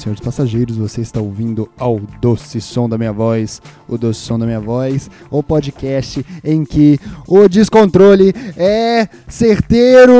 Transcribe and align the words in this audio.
Senhores 0.00 0.24
passageiros, 0.24 0.78
você 0.78 1.02
está 1.02 1.20
ouvindo 1.20 1.68
ao 1.78 2.00
doce 2.22 2.58
som 2.58 2.88
da 2.88 2.96
minha 2.96 3.12
voz, 3.12 3.60
o 3.86 3.98
doce 3.98 4.20
som 4.20 4.38
da 4.38 4.46
minha 4.46 4.58
voz, 4.58 5.10
o 5.30 5.42
podcast 5.42 6.24
em 6.42 6.64
que 6.64 6.98
o 7.28 7.46
descontrole 7.46 8.32
é 8.56 9.06
certeiro. 9.28 10.14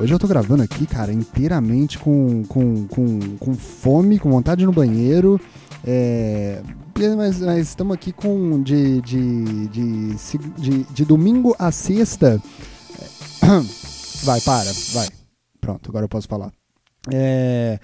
Hoje 0.00 0.14
eu 0.14 0.18
tô 0.18 0.26
gravando 0.26 0.62
aqui, 0.62 0.86
cara, 0.86 1.12
inteiramente 1.12 1.98
com, 1.98 2.42
com, 2.48 2.86
com, 2.86 3.20
com 3.38 3.54
fome, 3.54 4.18
com 4.18 4.30
vontade 4.30 4.64
no 4.64 4.72
banheiro. 4.72 5.38
É, 5.86 6.62
mas, 7.14 7.40
mas 7.40 7.68
estamos 7.68 7.92
aqui 7.92 8.10
com 8.10 8.62
de, 8.62 9.02
de, 9.02 9.68
de, 9.68 10.16
de, 10.56 10.84
de 10.84 11.04
domingo 11.04 11.54
a 11.58 11.70
sexta. 11.70 12.40
Vai, 14.22 14.40
para, 14.40 14.72
vai. 14.92 15.08
Pronto, 15.60 15.88
agora 15.88 16.04
eu 16.04 16.08
posso 16.08 16.28
falar. 16.28 16.52
É, 17.12 17.78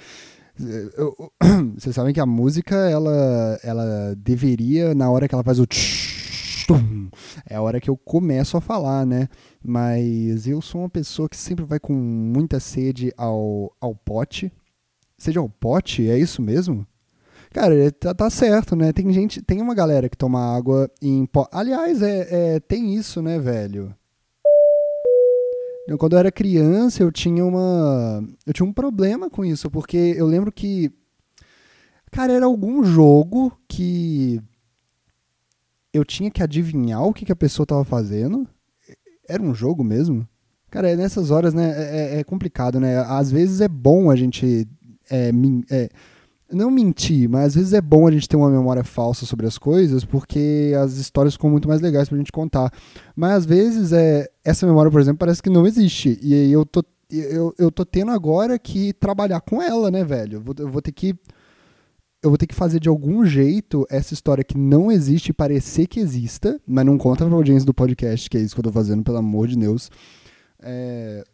vocês 1.79 1.95
sabem 1.95 2.13
que 2.13 2.21
a 2.21 2.27
música, 2.27 2.75
ela, 2.75 3.59
ela 3.63 4.15
deveria, 4.17 4.95
na 4.95 5.11
hora 5.11 5.29
que 5.29 5.35
ela 5.35 5.45
faz 5.45 5.59
o 5.59 5.67
é 7.49 7.57
a 7.57 7.63
hora 7.63 7.81
que 7.81 7.91
eu 7.91 7.97
começo 7.97 8.57
a 8.57 8.61
falar, 8.61 9.05
né? 9.05 9.29
Mas 9.63 10.47
eu 10.47 10.61
sou 10.63 10.83
uma 10.83 10.89
pessoa 10.89 11.29
que 11.29 11.37
sempre 11.37 11.65
vai 11.65 11.79
com 11.79 11.93
muita 11.93 12.61
sede 12.61 13.13
ao, 13.17 13.75
ao 13.81 13.95
pote. 13.95 14.53
Sede 15.19 15.39
ao 15.39 15.49
pote? 15.49 16.09
É 16.09 16.19
isso 16.19 16.41
mesmo? 16.41 16.87
Cara, 17.53 17.91
tá, 17.93 18.15
tá, 18.15 18.31
certo, 18.31 18.75
né? 18.75 18.93
Tem 18.93 19.13
gente, 19.13 19.43
tem 19.43 19.61
uma 19.61 19.75
galera 19.75 20.09
que 20.09 20.17
toma 20.17 20.57
água 20.57 20.91
em 21.03 21.27
pó. 21.27 21.47
Aliás, 21.53 22.01
é, 22.01 22.55
é, 22.55 22.61
tem 22.61 22.95
isso, 22.95 23.21
né, 23.21 23.39
velho? 23.39 23.95
Quando 25.99 26.13
eu 26.13 26.19
era 26.19 26.31
criança, 26.31 27.03
eu 27.03 27.11
tinha 27.11 27.45
uma. 27.45 28.23
Eu 28.47 28.53
tinha 28.53 28.67
um 28.67 28.73
problema 28.73 29.29
com 29.29 29.45
isso, 29.45 29.71
porque 29.71 29.97
eu 29.97 30.27
lembro 30.27 30.53
que. 30.53 30.93
Cara, 32.11 32.33
era 32.33 32.47
algum 32.47 32.85
jogo 32.85 33.53
que. 33.69 34.41
Eu 35.93 36.05
tinha 36.05 36.31
que 36.31 36.43
adivinhar 36.43 37.03
o 37.03 37.13
que, 37.13 37.25
que 37.25 37.33
a 37.33 37.37
pessoa 37.37 37.67
tava 37.67 37.85
fazendo. 37.85 38.49
Era 39.29 39.43
um 39.43 39.55
jogo 39.55 39.83
mesmo? 39.83 40.27
Cara, 40.71 40.91
é 40.91 40.97
nessas 40.97 41.31
horas, 41.31 41.53
né? 41.53 41.71
É, 41.77 42.17
é, 42.17 42.21
é 42.21 42.25
complicado, 42.25 42.79
né? 42.81 42.99
Às 43.01 43.31
vezes 43.31 43.61
é 43.61 43.69
bom 43.69 44.11
a 44.11 44.17
gente. 44.17 44.67
É, 45.11 45.31
é, 45.71 45.89
não 46.53 46.71
mentir, 46.71 47.29
mas 47.29 47.49
às 47.49 47.55
vezes 47.55 47.73
é 47.73 47.81
bom 47.81 48.07
a 48.07 48.11
gente 48.11 48.29
ter 48.29 48.37
uma 48.37 48.51
memória 48.51 48.85
falsa 48.85 49.27
sobre 49.27 49.47
as 49.47 49.59
coisas, 49.59 50.05
porque 50.05 50.73
as 50.81 50.97
histórias 50.97 51.35
ficam 51.35 51.51
muito 51.51 51.67
mais 51.67 51.81
legais 51.81 52.09
pra 52.09 52.19
gente 52.19 52.33
contar. 52.33 52.71
Mas 53.17 53.33
às 53.33 53.47
vezes 53.47 53.93
é 53.93 54.29
essa 54.45 54.67
memória, 54.67 54.91
por 54.91 55.01
exemplo, 55.01 55.19
parece 55.19 55.43
que 55.43 55.51
não 55.51 55.67
existe. 55.67 56.19
E 56.23 56.35
aí 56.35 56.53
eu 56.53 56.65
tô, 56.65 56.85
eu, 57.11 57.55
eu 57.59 57.71
tô 57.71 57.85
tendo 57.85 58.11
agora 58.11 58.59
que 58.59 58.93
trabalhar 58.93 59.41
com 59.41 59.61
ela, 59.61 59.91
né, 59.91 60.05
velho? 60.05 60.37
Eu 60.37 60.41
vou, 60.41 60.55
eu 60.59 60.69
vou 60.69 60.83
ter 60.83 60.93
que. 60.93 61.15
Eu 62.23 62.31
vou 62.31 62.39
ter 62.39 62.47
que 62.47 62.55
fazer 62.55 62.79
de 62.79 62.89
algum 62.89 63.25
jeito 63.25 63.85
essa 63.91 64.15
história 64.15 64.45
que 64.45 64.57
não 64.57 64.93
existe 64.93 65.33
parecer 65.33 65.89
que 65.89 65.99
exista, 65.99 66.61
mas 66.65 66.87
não 66.87 66.97
conta 66.97 67.27
pra 67.27 67.35
audiência 67.35 67.67
do 67.67 67.75
podcast, 67.75 68.31
que 68.31 68.37
é 68.37 68.41
isso 68.41 68.55
que 68.55 68.61
eu 68.61 68.65
tô 68.65 68.71
fazendo, 68.71 69.03
pelo 69.03 69.17
amor 69.17 69.49
de 69.49 69.57
Deus. 69.57 69.91
É, 70.61 71.25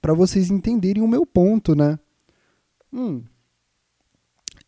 para 0.00 0.14
vocês 0.14 0.48
entenderem 0.48 1.02
o 1.02 1.08
meu 1.08 1.26
ponto, 1.26 1.74
né? 1.74 1.98
Hum, 2.92 3.22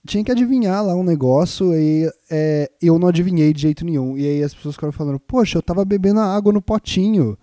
tinha 0.06 0.22
que 0.22 0.30
adivinhar 0.30 0.84
lá 0.84 0.94
um 0.94 1.02
negócio 1.02 1.74
e 1.74 2.10
é, 2.30 2.70
eu 2.80 2.98
não 2.98 3.08
adivinhei 3.08 3.52
de 3.52 3.62
jeito 3.62 3.84
nenhum. 3.84 4.16
E 4.18 4.26
aí 4.26 4.42
as 4.42 4.54
pessoas 4.54 4.74
ficaram 4.74 4.92
falando, 4.92 5.18
poxa, 5.18 5.58
eu 5.58 5.62
tava 5.62 5.84
bebendo 5.84 6.20
água 6.20 6.52
no 6.52 6.60
potinho. 6.60 7.38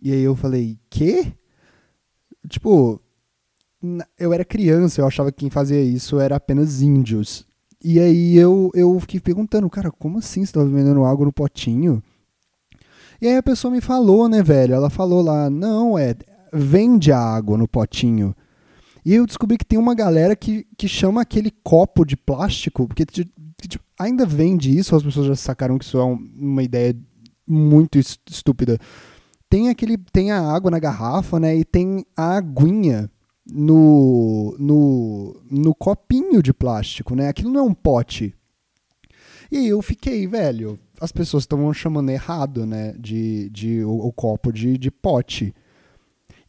E 0.00 0.12
aí 0.12 0.22
eu 0.22 0.36
falei, 0.36 0.78
quê? 0.88 1.32
Tipo, 2.48 3.00
eu 4.18 4.32
era 4.32 4.44
criança, 4.44 5.00
eu 5.00 5.06
achava 5.06 5.32
que 5.32 5.38
quem 5.38 5.50
fazia 5.50 5.82
isso 5.82 6.20
era 6.20 6.36
apenas 6.36 6.80
índios. 6.80 7.44
E 7.82 7.98
aí 7.98 8.36
eu, 8.36 8.70
eu 8.74 8.98
fiquei 9.00 9.20
perguntando, 9.20 9.68
cara, 9.68 9.90
como 9.90 10.18
assim 10.18 10.44
você 10.44 10.52
tava 10.52 10.66
bebendo 10.66 11.04
água 11.04 11.26
no 11.26 11.32
potinho? 11.32 12.02
E 13.20 13.26
aí 13.26 13.36
a 13.36 13.42
pessoa 13.42 13.72
me 13.72 13.80
falou, 13.80 14.28
né, 14.28 14.42
velho? 14.42 14.74
Ela 14.74 14.90
falou 14.90 15.22
lá, 15.22 15.50
não, 15.50 15.98
é, 15.98 16.14
vende 16.52 17.10
a 17.10 17.18
água 17.18 17.58
no 17.58 17.66
potinho. 17.66 18.34
E 19.06 19.14
eu 19.14 19.24
descobri 19.24 19.56
que 19.56 19.64
tem 19.64 19.78
uma 19.78 19.94
galera 19.94 20.34
que, 20.34 20.66
que 20.76 20.88
chama 20.88 21.22
aquele 21.22 21.52
copo 21.62 22.04
de 22.04 22.16
plástico, 22.16 22.88
porque 22.88 23.06
tipo, 23.06 23.84
ainda 23.96 24.26
vende 24.26 24.76
isso, 24.76 24.96
as 24.96 25.02
pessoas 25.04 25.28
já 25.28 25.36
sacaram 25.36 25.78
que 25.78 25.84
isso 25.84 25.96
é 25.96 26.02
uma 26.02 26.60
ideia 26.60 26.92
muito 27.46 28.00
estúpida. 28.00 28.80
Tem 29.48 29.68
aquele 29.68 29.96
tem 29.96 30.32
a 30.32 30.40
água 30.40 30.72
na 30.72 30.80
garrafa, 30.80 31.38
né? 31.38 31.54
E 31.56 31.64
tem 31.64 32.04
a 32.16 32.36
aguinha 32.36 33.08
no, 33.48 34.56
no, 34.58 35.40
no 35.48 35.72
copinho 35.72 36.42
de 36.42 36.52
plástico, 36.52 37.14
né? 37.14 37.28
Aquilo 37.28 37.52
não 37.52 37.60
é 37.60 37.62
um 37.62 37.74
pote. 37.74 38.34
E 39.52 39.68
eu 39.68 39.80
fiquei, 39.82 40.26
velho, 40.26 40.76
as 41.00 41.12
pessoas 41.12 41.44
estavam 41.44 41.72
chamando 41.72 42.10
errado, 42.10 42.66
né? 42.66 42.92
De, 42.98 43.50
de 43.50 43.84
o, 43.84 44.08
o 44.08 44.12
copo 44.12 44.52
de, 44.52 44.76
de 44.76 44.90
pote. 44.90 45.54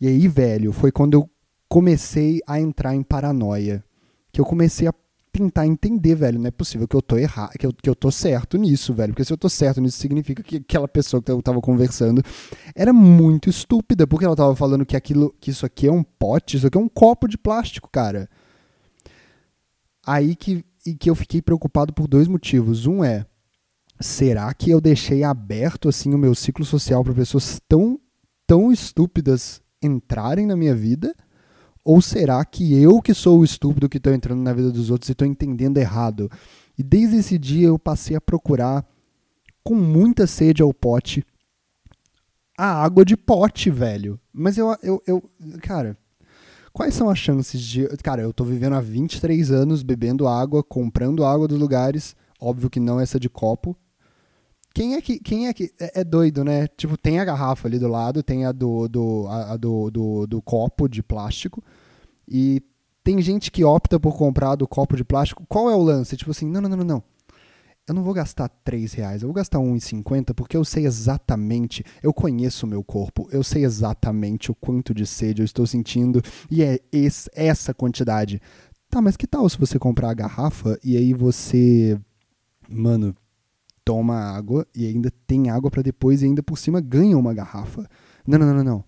E 0.02 0.08
aí, 0.08 0.28
velho, 0.28 0.74
foi 0.74 0.92
quando 0.92 1.14
eu 1.14 1.30
comecei 1.68 2.42
a 2.48 2.60
entrar 2.60 2.96
em 2.96 3.04
paranoia. 3.04 3.84
Que 4.32 4.42
eu 4.42 4.46
comecei 4.46 4.88
a 4.88 4.94
tentar 5.32 5.68
entender, 5.68 6.16
velho. 6.16 6.40
Não 6.40 6.48
é 6.48 6.52
possível 6.52 6.88
que 6.88 6.96
eu 6.96 7.02
tô 7.02 7.18
errado, 7.18 7.52
que 7.52 7.66
eu, 7.66 7.74
que 7.74 7.90
eu 7.90 7.96
tô 7.96 8.10
certo 8.12 8.58
nisso, 8.58 8.94
velho. 8.94 9.14
Porque 9.14 9.24
se 9.24 9.32
eu 9.32 9.38
tô 9.38 9.48
certo 9.48 9.80
nisso, 9.80 9.98
significa 9.98 10.42
que 10.42 10.58
aquela 10.58 10.88
pessoa 10.88 11.22
que 11.22 11.32
eu 11.32 11.42
tava 11.42 11.62
conversando 11.62 12.24
era 12.76 12.92
muito 12.92 13.50
estúpida, 13.50 14.08
porque 14.08 14.26
ela 14.26 14.36
tava 14.36 14.56
falando 14.56 14.86
que 14.86 14.98
aquilo, 14.98 15.34
que 15.40 15.52
isso 15.52 15.66
aqui 15.66 15.88
é 15.88 15.92
um 15.92 16.04
pote, 16.04 16.58
isso 16.58 16.68
aqui 16.68 16.78
é 16.78 16.82
um 16.82 16.90
copo 16.90 17.28
de 17.28 17.38
plástico, 17.38 17.90
cara. 17.92 18.30
Aí 20.06 20.36
que, 20.36 20.66
e 20.86 20.96
que 20.96 21.10
eu 21.10 21.16
fiquei 21.16 21.42
preocupado 21.42 21.94
por 21.94 22.08
dois 22.08 22.28
motivos. 22.28 22.86
Um 22.86 23.04
é, 23.04 23.26
será 24.00 24.54
que 24.54 24.72
eu 24.72 24.82
deixei 24.82 25.24
aberto 25.24 25.90
assim 25.90 26.14
o 26.14 26.18
meu 26.18 26.34
ciclo 26.34 26.66
social 26.66 27.04
para 27.04 27.14
pessoas 27.14 27.60
tão 27.68 28.00
tão 28.48 28.72
estúpidas 28.72 29.62
entrarem 29.84 30.46
na 30.48 30.56
minha 30.56 30.74
vida? 30.74 31.14
Ou 31.88 32.02
será 32.02 32.44
que 32.44 32.74
eu 32.76 33.02
que 33.02 33.14
sou 33.14 33.40
o 33.40 33.46
estúpido 33.46 33.88
que 33.88 33.96
estou 33.96 34.14
entrando 34.14 34.42
na 34.42 34.52
vida 34.52 34.70
dos 34.70 34.90
outros 34.92 35.08
e 35.08 35.14
estou 35.14 35.26
entendendo 35.26 35.78
errado? 35.78 36.30
E 36.78 36.84
desde 36.84 37.16
esse 37.16 37.38
dia 37.38 37.68
eu 37.68 37.80
passei 37.80 38.14
a 38.14 38.20
procurar 38.20 38.86
com 39.64 39.74
muita 39.74 40.28
sede 40.28 40.62
ao 40.62 40.74
pote 40.74 41.26
a 42.58 42.84
água 42.84 43.06
de 43.06 43.16
pote, 43.16 43.70
velho. 43.70 44.20
Mas 44.34 44.58
eu, 44.58 44.76
eu, 44.84 45.02
eu 45.08 45.24
cara, 45.62 45.98
quais 46.74 46.94
são 46.94 47.10
as 47.10 47.18
chances 47.18 47.62
de. 47.62 47.88
Cara, 48.04 48.22
eu 48.22 48.34
tô 48.34 48.44
vivendo 48.44 48.74
há 48.74 48.82
23 48.82 49.50
anos 49.50 49.82
bebendo 49.82 50.28
água, 50.28 50.62
comprando 50.62 51.24
água 51.24 51.48
dos 51.48 51.58
lugares. 51.58 52.18
Óbvio 52.38 52.70
que 52.70 52.82
não 52.82 53.00
essa 53.00 53.18
de 53.18 53.30
copo. 53.30 53.78
Quem 54.74 54.96
é 54.96 55.02
que. 55.02 55.20
Quem 55.20 55.48
é 55.48 55.54
que. 55.54 55.72
É, 55.80 56.02
é, 56.02 56.04
doido, 56.04 56.44
né? 56.44 56.68
Tipo, 56.68 56.98
tem 56.98 57.20
a 57.20 57.26
garrafa 57.26 57.68
ali 57.68 57.80
do 57.80 57.88
lado, 57.88 58.22
tem 58.22 58.46
a 58.46 58.52
do, 58.52 58.88
do, 58.88 59.26
a, 59.28 59.54
a 59.54 59.58
do, 59.58 59.90
do, 59.90 60.28
do 60.28 60.42
copo 60.42 60.90
de 60.90 61.02
plástico. 61.02 61.64
E 62.28 62.62
tem 63.04 63.22
gente 63.22 63.52
que 63.52 63.64
opta 63.64 64.00
por 64.00 64.18
comprar 64.18 64.56
do 64.56 64.68
copo 64.68 64.96
de 64.96 65.04
plástico. 65.04 65.46
Qual 65.48 65.70
é 65.70 65.76
o 65.76 65.82
lance? 65.82 66.18
Tipo 66.18 66.32
assim, 66.32 66.46
não, 66.46 66.62
não, 66.62 66.70
não, 66.70 66.84
não. 66.84 67.04
Eu 67.88 67.94
não 67.94 68.04
vou 68.04 68.14
gastar 68.14 68.50
3 68.66 68.92
reais, 68.92 69.22
eu 69.22 69.30
vou 69.30 69.34
gastar 69.34 69.60
1,50 69.60 70.34
porque 70.34 70.58
eu 70.58 70.66
sei 70.66 70.86
exatamente, 70.86 71.86
eu 72.04 72.14
conheço 72.14 72.66
o 72.66 72.70
meu 72.70 72.84
corpo, 72.84 73.30
eu 73.32 73.42
sei 73.42 73.64
exatamente 73.64 74.52
o 74.52 74.56
quanto 74.56 74.94
de 74.94 75.06
sede 75.06 75.42
eu 75.42 75.46
estou 75.46 75.66
sentindo 75.66 76.22
e 76.52 76.62
é 76.62 76.82
esse, 76.92 77.30
essa 77.34 77.74
quantidade. 77.74 78.42
Tá, 78.90 79.02
mas 79.02 79.16
que 79.16 79.26
tal 79.26 79.48
se 79.48 79.58
você 79.58 79.80
comprar 79.80 80.10
a 80.10 80.14
garrafa 80.14 80.78
e 80.84 80.98
aí 80.98 81.14
você, 81.14 81.98
mano, 82.70 83.16
toma 83.86 84.16
água 84.16 84.68
e 84.76 84.86
ainda 84.86 85.10
tem 85.26 85.50
água 85.50 85.72
para 85.72 85.82
depois 85.82 86.22
e 86.22 86.26
ainda 86.26 86.44
por 86.44 86.58
cima 86.58 86.82
ganha 86.82 87.18
uma 87.18 87.34
garrafa. 87.34 87.88
Não, 88.28 88.38
não, 88.38 88.54
não, 88.54 88.64
não. 88.66 88.84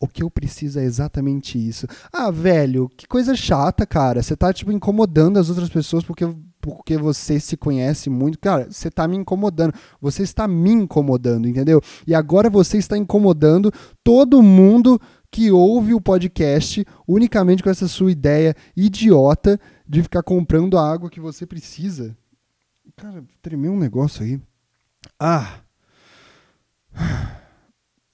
O 0.00 0.06
que 0.06 0.22
eu 0.22 0.30
preciso 0.30 0.78
é 0.78 0.84
exatamente 0.84 1.58
isso. 1.58 1.86
Ah, 2.12 2.30
velho, 2.30 2.88
que 2.96 3.06
coisa 3.06 3.34
chata, 3.34 3.86
cara. 3.86 4.22
Você 4.22 4.36
tá, 4.36 4.52
tipo, 4.52 4.72
incomodando 4.72 5.38
as 5.38 5.48
outras 5.48 5.68
pessoas 5.68 6.04
porque, 6.04 6.24
porque 6.60 6.96
você 6.96 7.40
se 7.40 7.56
conhece 7.56 8.10
muito. 8.10 8.38
Cara, 8.38 8.68
você 8.70 8.90
tá 8.90 9.06
me 9.06 9.16
incomodando. 9.16 9.72
Você 10.00 10.22
está 10.22 10.46
me 10.46 10.70
incomodando, 10.70 11.48
entendeu? 11.48 11.80
E 12.06 12.14
agora 12.14 12.50
você 12.50 12.78
está 12.78 12.96
incomodando 12.96 13.72
todo 14.04 14.42
mundo 14.42 15.00
que 15.30 15.50
ouve 15.50 15.94
o 15.94 16.00
podcast 16.00 16.84
unicamente 17.06 17.62
com 17.62 17.70
essa 17.70 17.88
sua 17.88 18.10
ideia 18.10 18.54
idiota 18.76 19.60
de 19.86 20.02
ficar 20.02 20.22
comprando 20.22 20.78
a 20.78 20.90
água 20.90 21.10
que 21.10 21.20
você 21.20 21.46
precisa. 21.46 22.16
Cara, 22.96 23.24
tremeu 23.42 23.72
um 23.72 23.78
negócio 23.78 24.24
aí. 24.24 24.40
Ah. 25.18 25.60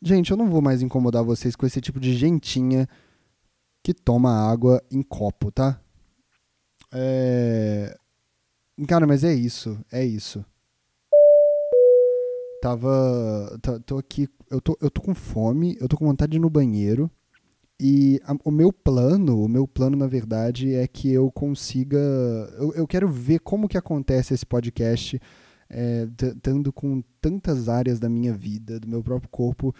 Gente, 0.05 0.33
eu 0.33 0.37
não 0.37 0.51
vou 0.51 0.61
mais 0.61 0.83
incomodar 0.83 1.23
vocês 1.23 1.55
com 1.55 1.65
esse 1.65 1.81
tipo 1.81 2.01
de 2.01 2.13
gentinha 2.13 2.89
que 3.85 3.95
toma 3.95 4.51
água 4.51 4.83
em 4.91 5.01
copo, 5.01 5.53
tá? 5.53 5.81
É. 6.93 7.97
Cara, 8.89 9.07
mas 9.07 9.23
é 9.23 9.33
isso. 9.33 9.79
É 9.93 10.05
isso. 10.05 10.45
Tava. 12.61 13.57
Tô 13.87 13.97
aqui. 13.97 14.29
Eu 14.51 14.61
tô, 14.61 14.77
eu 14.81 14.91
tô 14.91 15.01
com 15.01 15.15
fome, 15.15 15.77
eu 15.81 15.87
tô 15.87 15.97
com 15.97 16.07
vontade 16.07 16.33
de 16.33 16.39
ir 16.39 16.41
no 16.41 16.51
banheiro. 16.51 17.09
E 17.81 18.21
a, 18.25 18.35
o 18.45 18.51
meu 18.51 18.73
plano, 18.73 19.43
o 19.43 19.49
meu 19.49 19.69
plano, 19.69 19.97
na 19.97 20.09
verdade, 20.09 20.75
é 20.75 20.87
que 20.89 21.13
eu 21.13 21.31
consiga. 21.31 21.99
Eu, 22.59 22.75
eu 22.75 22.87
quero 22.89 23.09
ver 23.09 23.39
como 23.39 23.69
que 23.69 23.79
acontece 23.79 24.35
esse 24.35 24.45
podcast, 24.47 25.21
é, 25.73 26.07
estando 26.23 26.73
com 26.73 27.03
tantas 27.21 27.69
áreas 27.69 27.99
da 27.99 28.09
minha 28.09 28.35
vida, 28.35 28.79
do 28.79 28.87
meu 28.87 29.03
próprio 29.03 29.31
corpo, 29.31 29.75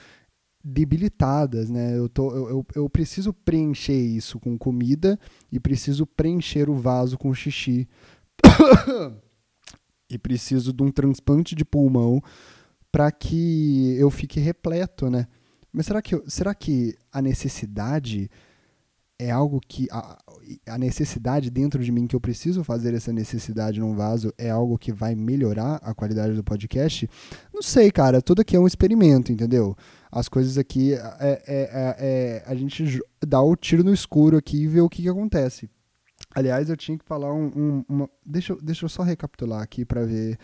debilitadas, 0.65 1.69
né? 1.69 1.97
Eu, 1.97 2.09
tô, 2.09 2.35
eu, 2.35 2.49
eu, 2.49 2.67
eu 2.77 2.91
preciso 2.91 3.33
preencher 3.33 3.99
isso 3.99 4.41
com 4.41 4.57
comida 4.57 5.19
e 5.51 5.61
preciso 5.61 6.07
preencher 6.07 6.71
o 6.71 6.75
vaso 6.75 7.19
com 7.19 7.35
xixi. 7.35 7.87
e 10.09 10.19
preciso 10.19 10.73
de 10.73 10.83
um 10.83 10.91
transplante 10.91 11.55
de 11.55 11.65
pulmão 11.65 12.23
para 12.91 13.11
que 13.11 13.97
eu 13.99 14.11
fique 14.11 14.41
repleto, 14.41 15.11
né? 15.11 15.27
Mas 15.73 15.87
será 15.87 16.03
que, 16.03 16.23
será 16.27 16.55
que 16.55 16.97
a 17.11 17.23
necessidade 17.23 18.31
é 19.23 19.31
algo 19.31 19.61
que. 19.61 19.89
A, 19.91 20.19
a, 20.67 20.79
necessidade 20.79 21.51
dentro 21.51 21.83
de 21.83 21.93
mim 21.93 22.07
que 22.07 22.17
eu 22.17 22.21
preciso 22.21 22.65
fazer 22.65 22.93
essa 22.95 23.13
necessidade 23.13 23.81
num 23.81 23.95
vaso 23.95 24.33
é 24.37 24.51
algo 24.51 24.77
que 24.77 24.93
vai 24.93 25.15
melhorar 25.15 25.77
a 25.77 25.95
qualidade 25.95 26.35
do 26.35 26.43
podcast? 26.43 27.09
Não 27.55 27.63
sei, 27.63 27.91
cara. 27.91 28.21
Tudo 28.21 28.43
aqui 28.43 28.57
é 28.57 28.61
um 28.61 28.67
experimento, 28.67 29.33
entendeu? 29.33 29.77
As 30.11 30.29
coisas 30.29 30.59
aqui. 30.59 30.95
É, 30.95 30.99
é, 31.21 31.43
é, 31.47 31.97
é 31.99 32.43
a 32.47 32.55
gente 32.55 33.01
dá 33.27 33.41
o 33.41 33.55
tiro 33.57 33.85
no 33.85 33.95
escuro 33.95 34.37
aqui 34.37 34.63
e 34.63 34.67
vê 34.67 34.81
o 34.81 34.89
que, 34.89 35.03
que 35.03 35.09
acontece. 35.09 35.71
Aliás, 36.35 36.69
eu 36.69 36.77
tinha 36.77 36.99
que 36.99 37.05
falar 37.05 37.33
um. 37.33 37.51
um 37.55 37.85
uma, 37.89 38.11
deixa, 38.27 38.57
deixa 38.63 38.85
eu 38.85 38.89
só 38.89 39.03
recapitular 39.03 39.63
aqui 39.63 39.85
para 39.85 40.05
ver 40.05 40.39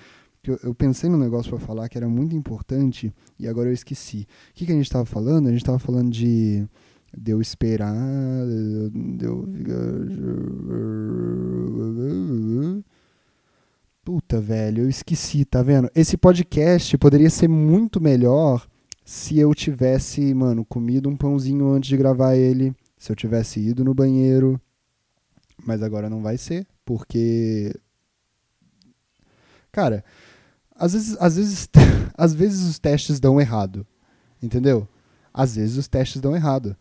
eu, 0.48 0.58
eu 0.62 0.74
pensei 0.74 1.10
num 1.10 1.18
negócio 1.18 1.50
para 1.50 1.58
falar 1.58 1.88
que 1.88 1.98
era 1.98 2.08
muito 2.08 2.34
importante 2.34 3.12
e 3.38 3.46
agora 3.46 3.68
eu 3.68 3.72
esqueci. 3.72 4.26
O 4.50 4.54
que, 4.54 4.66
que 4.66 4.72
a 4.72 4.74
gente 4.74 4.86
estava 4.86 5.04
falando? 5.04 5.46
A 5.46 5.50
gente 5.50 5.60
estava 5.60 5.78
falando 5.78 6.10
de, 6.10 6.66
de 7.16 7.32
eu 7.32 7.40
esperar, 7.40 7.94
de 8.92 9.24
eu 9.24 9.46
Puta, 14.04 14.40
velho, 14.40 14.84
eu 14.84 14.88
esqueci, 14.88 15.44
tá 15.44 15.62
vendo? 15.62 15.90
Esse 15.94 16.16
podcast 16.16 16.96
poderia 16.96 17.28
ser 17.28 17.46
muito 17.46 18.00
melhor 18.00 18.66
se 19.04 19.38
eu 19.38 19.54
tivesse, 19.54 20.32
mano, 20.32 20.64
comido 20.64 21.10
um 21.10 21.16
pãozinho 21.16 21.68
antes 21.70 21.90
de 21.90 21.96
gravar 21.96 22.34
ele, 22.34 22.74
se 22.96 23.12
eu 23.12 23.16
tivesse 23.16 23.60
ido 23.60 23.84
no 23.84 23.92
banheiro. 23.92 24.58
Mas 25.62 25.82
agora 25.82 26.08
não 26.08 26.22
vai 26.22 26.38
ser, 26.38 26.66
porque. 26.86 27.74
Cara, 29.70 30.02
às 30.74 30.94
vezes, 30.94 31.16
às 31.20 31.36
vezes, 31.36 31.68
às 32.16 32.32
vezes 32.32 32.66
os 32.66 32.78
testes 32.78 33.20
dão 33.20 33.38
errado, 33.38 33.86
entendeu? 34.42 34.88
Às 35.34 35.56
vezes 35.56 35.76
os 35.76 35.86
testes 35.88 36.20
dão 36.20 36.34
errado. 36.34 36.76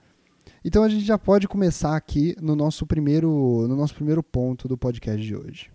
Então 0.63 0.83
a 0.83 0.89
gente 0.89 1.06
já 1.06 1.18
pode 1.18 1.48
começar 1.48 1.95
aqui 1.95 2.36
no 2.42 2.56
nosso 2.56 2.86
primeiro, 2.86 3.65
no 3.68 3.75
nosso 3.75 3.94
primeiro 3.94 4.24
ponto 4.24 4.68
do 4.68 4.77
podcast 4.77 5.21
de 5.21 5.36
hoje. 5.36 5.71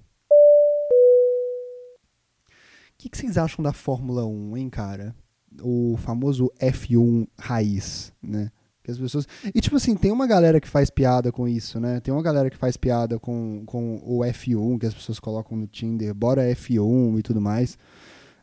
O 2.49 2.99
que, 2.99 3.09
que 3.09 3.19
vocês 3.19 3.37
acham 3.37 3.63
da 3.63 3.73
Fórmula 3.73 4.25
1, 4.27 4.57
hein, 4.57 4.71
cara? 4.71 5.15
O 5.61 5.97
famoso 5.99 6.51
F1 6.61 7.27
raiz, 7.39 8.13
né? 8.23 8.51
Que 8.83 8.91
as 8.91 8.99
pessoas... 8.99 9.27
E, 9.55 9.61
tipo 9.61 9.77
assim, 9.77 9.97
tem 9.97 10.11
uma 10.11 10.27
galera 10.27 10.61
que 10.61 10.69
faz 10.69 10.91
piada 10.91 11.31
com 11.31 11.47
isso, 11.47 11.79
né? 11.81 12.01
Tem 12.01 12.13
uma 12.13 12.23
galera 12.23 12.51
que 12.51 12.57
faz 12.57 12.77
piada 12.77 13.19
com, 13.19 13.65
com 13.67 13.97
o 14.05 14.21
F1, 14.21 14.79
que 14.79 14.87
as 14.87 14.95
pessoas 14.95 15.21
colocam 15.21 15.57
no 15.57 15.67
Tinder, 15.67 16.15
bora 16.15 16.43
F1 16.53 17.19
e 17.19 17.23
tudo 17.23 17.41
mais. 17.41 17.79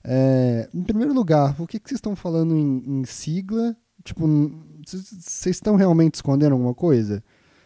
É, 0.03 0.69
em 0.74 0.83
primeiro 0.83 1.13
lugar, 1.13 1.56
por 1.56 1.68
que, 1.68 1.80
que 1.80 1.89
vocês 1.89 1.97
estão 1.97 2.15
falando 2.15 2.56
em, 2.56 2.83
em 2.85 3.06
sigla? 3.06 3.75
Tipo, 4.03 4.25
vocês 4.91 5.56
estão 5.56 5.75
realmente 5.75 6.15
escondendo 6.15 6.53
alguma 6.53 6.74
coisa? 6.74 7.24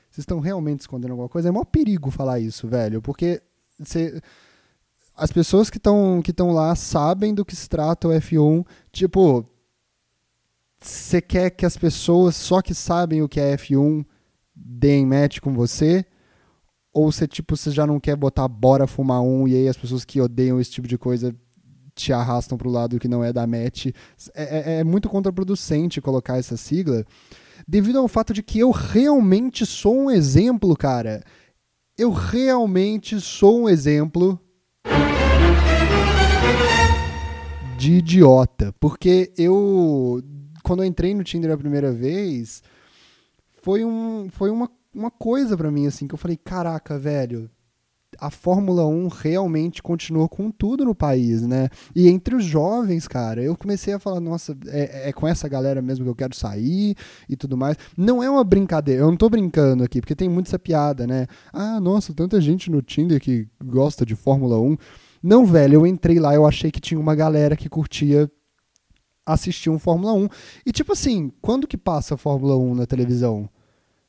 Vocês 0.10 0.24
estão 0.24 0.40
realmente 0.40 0.82
escondendo 0.82 1.12
alguma 1.12 1.30
coisa? 1.30 1.50
É 1.50 1.52
maior 1.52 1.66
perigo 1.66 2.12
falar 2.12 2.40
isso, 2.40 2.68
velho, 2.68 3.02
porque 3.02 3.42
as 5.16 5.32
pessoas 5.32 5.70
que 5.70 5.78
estão 5.78 6.22
que 6.22 6.34
lá 6.40 6.76
sabem 6.76 7.34
do 7.34 7.46
que 7.46 7.56
se 7.56 7.68
trata 7.68 8.08
o 8.08 8.12
F1. 8.12 8.66
Tipo, 8.92 9.46
você 10.80 11.22
quer 11.22 11.50
que 11.50 11.66
as 11.66 11.78
pessoas 11.78 12.36
só 12.36 12.62
que 12.62 12.74
sabem 12.74 13.22
o 13.22 13.30
que 13.30 13.40
é 13.40 13.56
F1 13.56 14.06
deem 14.56 15.06
match 15.06 15.40
com 15.40 15.54
você? 15.54 16.06
Ou 16.92 17.12
você, 17.12 17.28
tipo, 17.28 17.58
você 17.58 17.72
já 17.72 17.88
não 17.88 18.00
quer 18.00 18.16
botar 18.16 18.48
bora 18.48 18.86
fumar 18.86 19.22
um 19.22 19.48
e 19.48 19.56
aí 19.56 19.68
as 19.68 19.78
pessoas 19.78 20.06
que 20.06 20.22
odeiam 20.22 20.60
esse 20.60 20.72
tipo 20.72 20.88
de 20.88 20.98
coisa 20.98 21.36
te 21.96 22.12
arrastam 22.12 22.58
para 22.58 22.68
o 22.68 22.72
lado 22.72 23.00
que 23.00 23.08
não 23.08 23.24
é 23.24 23.32
da 23.32 23.46
match. 23.46 23.88
É, 24.34 24.76
é, 24.76 24.80
é 24.80 24.84
muito 24.84 25.10
contraproducente 25.10 26.02
colocar 26.02 26.38
essa 26.38 26.58
sigla, 26.58 27.06
devido 27.68 28.00
ao 28.00 28.08
fato 28.08 28.34
de 28.34 28.44
que 28.44 28.60
eu 28.60 28.72
realmente 28.72 29.66
sou 29.66 29.96
um 29.96 30.12
exemplo, 30.12 30.76
cara. 30.76 31.24
Eu 31.98 32.12
realmente 32.12 33.22
sou 33.22 33.62
um 33.62 33.70
exemplo 33.70 34.40
de 37.78 37.94
idiota. 37.94 38.74
Porque 38.80 39.32
eu 39.38 40.24
quando 40.64 40.82
eu 40.82 40.88
entrei 40.88 41.14
no 41.14 41.24
Tinder 41.24 41.52
a 41.52 41.58
primeira 41.58 41.92
vez, 41.92 42.64
foi, 43.62 43.84
um, 43.84 44.30
foi 44.32 44.50
uma, 44.50 44.72
uma 44.94 45.12
coisa 45.12 45.58
para 45.58 45.70
mim, 45.70 45.86
assim, 45.86 46.08
que 46.08 46.14
eu 46.14 46.18
falei, 46.18 46.38
caraca, 46.38 46.98
velho, 46.98 47.52
a 48.20 48.30
Fórmula 48.30 48.86
1 48.86 49.08
realmente 49.08 49.82
continua 49.82 50.28
com 50.28 50.52
tudo 50.52 50.86
no 50.86 50.96
país, 50.96 51.42
né? 51.42 51.70
E 51.96 52.08
entre 52.08 52.36
os 52.36 52.44
jovens, 52.44 53.08
cara, 53.08 53.42
eu 53.42 53.56
comecei 53.56 53.94
a 53.94 54.00
falar, 54.00 54.20
nossa, 54.20 54.58
é, 54.68 55.10
é, 55.10 55.14
com 55.14 55.28
essa 55.28 55.48
galera 55.48 55.82
mesmo 55.82 56.06
que 56.06 56.10
eu 56.10 56.16
quero 56.16 56.36
sair 56.36 56.96
e 57.28 57.36
tudo 57.36 57.58
mais. 57.58 57.78
Não 57.98 58.24
é 58.24 58.30
uma 58.30 58.44
brincadeira, 58.44 59.02
eu 59.02 59.08
não 59.08 59.18
tô 59.18 59.30
brincando 59.30 59.84
aqui, 59.84 60.00
porque 60.00 60.16
tem 60.16 60.30
muito 60.30 60.48
essa 60.48 60.60
piada, 60.60 61.06
né? 61.06 61.28
Ah, 61.52 61.80
nossa, 61.80 62.14
tanta 62.14 62.40
gente 62.40 62.70
no 62.70 62.82
Tinder 62.82 63.20
que 63.20 63.48
gosta 63.64 64.06
de 64.06 64.16
Fórmula 64.16 64.60
1. 64.60 64.78
Não, 65.22 65.46
velho, 65.46 65.76
eu 65.76 65.88
entrei 65.88 66.20
lá, 66.20 66.36
eu 66.36 66.46
achei 66.46 66.70
que 66.70 66.82
tinha 66.82 67.00
uma 67.00 67.16
galera 67.16 67.56
que 67.56 67.70
curtia 67.70 68.30
assistir 69.26 69.70
um 69.70 69.80
Fórmula 69.80 70.14
1. 70.14 70.28
E 70.66 70.72
tipo 70.72 70.94
assim, 70.94 71.32
quando 71.42 71.68
que 71.68 71.78
passa 71.78 72.16
a 72.16 72.18
Fórmula 72.18 72.58
1 72.58 72.76
na 72.76 72.86
televisão? 72.86 73.50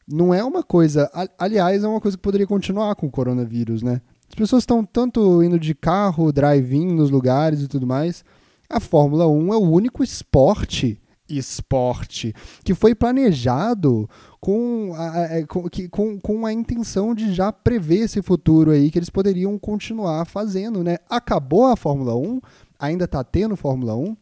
Não 0.06 0.34
é 0.34 0.44
uma 0.44 0.62
coisa. 0.62 1.10
Aliás, 1.38 1.82
é 1.82 1.88
uma 1.88 2.00
coisa 2.00 2.16
que 2.16 2.22
poderia 2.22 2.46
continuar 2.46 2.94
com 2.94 3.06
o 3.06 3.10
coronavírus, 3.10 3.82
né? 3.82 4.00
As 4.28 4.34
pessoas 4.34 4.62
estão 4.62 4.84
tanto 4.84 5.42
indo 5.42 5.58
de 5.58 5.74
carro, 5.74 6.32
drive-in 6.32 6.92
nos 6.92 7.10
lugares 7.10 7.62
e 7.62 7.68
tudo 7.68 7.86
mais. 7.86 8.24
A 8.68 8.80
Fórmula 8.80 9.26
1 9.28 9.54
é 9.54 9.56
o 9.56 9.70
único 9.70 10.02
esporte 10.02 11.00
esporte 11.28 12.34
que 12.62 12.74
foi 12.74 12.94
planejado 12.94 14.08
com 14.40 14.92
a, 14.94 15.46
com, 15.46 15.64
com, 15.90 16.20
com 16.20 16.46
a 16.46 16.52
intenção 16.52 17.14
de 17.14 17.32
já 17.32 17.50
prever 17.50 18.00
esse 18.00 18.20
futuro 18.20 18.70
aí 18.70 18.90
que 18.90 18.98
eles 18.98 19.08
poderiam 19.08 19.58
continuar 19.58 20.26
fazendo, 20.26 20.84
né? 20.84 20.98
Acabou 21.08 21.66
a 21.66 21.76
Fórmula 21.76 22.14
1, 22.14 22.40
ainda 22.78 23.06
está 23.06 23.24
tendo 23.24 23.56
Fórmula 23.56 23.96
1, 23.96 24.14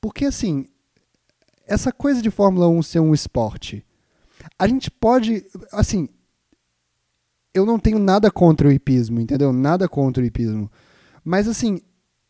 porque, 0.00 0.26
assim, 0.26 0.66
essa 1.66 1.92
coisa 1.92 2.20
de 2.20 2.30
Fórmula 2.30 2.68
1 2.68 2.82
ser 2.82 3.00
um 3.00 3.14
esporte, 3.14 3.84
a 4.58 4.66
gente 4.66 4.90
pode. 4.90 5.44
Assim, 5.72 6.08
eu 7.54 7.66
não 7.66 7.78
tenho 7.78 7.98
nada 7.98 8.30
contra 8.30 8.68
o 8.68 8.72
hipismo, 8.72 9.20
entendeu? 9.20 9.52
Nada 9.52 9.88
contra 9.88 10.22
o 10.22 10.26
hipismo. 10.26 10.70
Mas, 11.24 11.48
assim, 11.48 11.80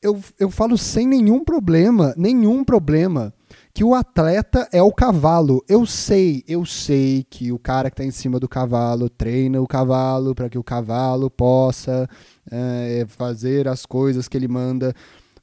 eu, 0.03 0.19
eu 0.39 0.51
falo 0.51 0.79
sem 0.79 1.07
nenhum 1.07 1.45
problema, 1.45 2.15
nenhum 2.17 2.65
problema, 2.65 3.33
que 3.75 3.85
o 3.85 3.95
atleta 3.95 4.69
é 4.73 4.83
o 4.83 4.93
cavalo. 4.93 5.63
Eu 5.69 5.85
sei, 5.85 6.43
eu 6.49 6.65
sei 6.65 7.25
que 7.29 7.53
o 7.53 7.59
cara 7.59 7.91
que 7.91 7.95
está 7.95 8.05
em 8.05 8.11
cima 8.11 8.41
do 8.41 8.49
cavalo 8.49 9.11
treina 9.11 9.61
o 9.61 9.67
cavalo 9.67 10.35
para 10.35 10.49
que 10.49 10.59
o 10.59 10.65
cavalo 10.65 11.31
possa 11.31 12.09
é, 12.51 13.05
fazer 13.09 13.69
as 13.69 13.85
coisas 13.85 14.27
que 14.27 14.37
ele 14.37 14.49
manda. 14.49 14.95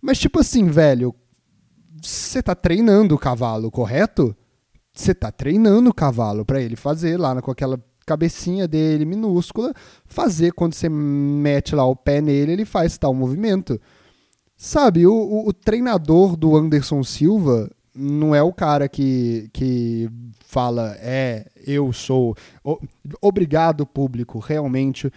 Mas, 0.01 0.17
tipo 0.17 0.39
assim, 0.39 0.65
velho, 0.65 1.13
você 2.01 2.39
está 2.39 2.55
treinando 2.55 3.15
o 3.15 3.19
cavalo, 3.19 3.69
correto? 3.69 4.35
Você 4.97 5.11
está 5.11 5.31
treinando 5.31 5.89
o 5.89 5.93
cavalo 5.93 6.43
para 6.43 6.61
ele 6.61 6.75
fazer 6.75 7.17
lá 7.17 7.39
com 7.41 7.51
aquela 7.51 7.79
cabecinha 8.05 8.67
dele 8.67 9.05
minúscula, 9.05 9.73
fazer 10.05 10.53
quando 10.53 10.73
você 10.73 10.87
mete 10.89 11.75
lá 11.75 11.85
o 11.85 11.95
pé 11.95 12.21
nele, 12.21 12.53
ele 12.53 12.65
faz 12.65 12.97
tal 12.97 13.13
movimento. 13.13 13.79
Sabe, 14.55 15.05
o, 15.05 15.13
o, 15.13 15.49
o 15.49 15.53
treinador 15.53 16.35
do 16.35 16.55
Anderson 16.55 17.03
Silva 17.03 17.69
não 17.93 18.33
é 18.33 18.41
o 18.41 18.53
cara 18.53 18.87
que, 18.87 19.49
que 19.53 20.09
fala, 20.45 20.95
é, 20.99 21.45
eu 21.65 21.91
sou. 21.91 22.35
Obrigado, 23.21 23.85
público, 23.85 24.39
realmente 24.39 25.11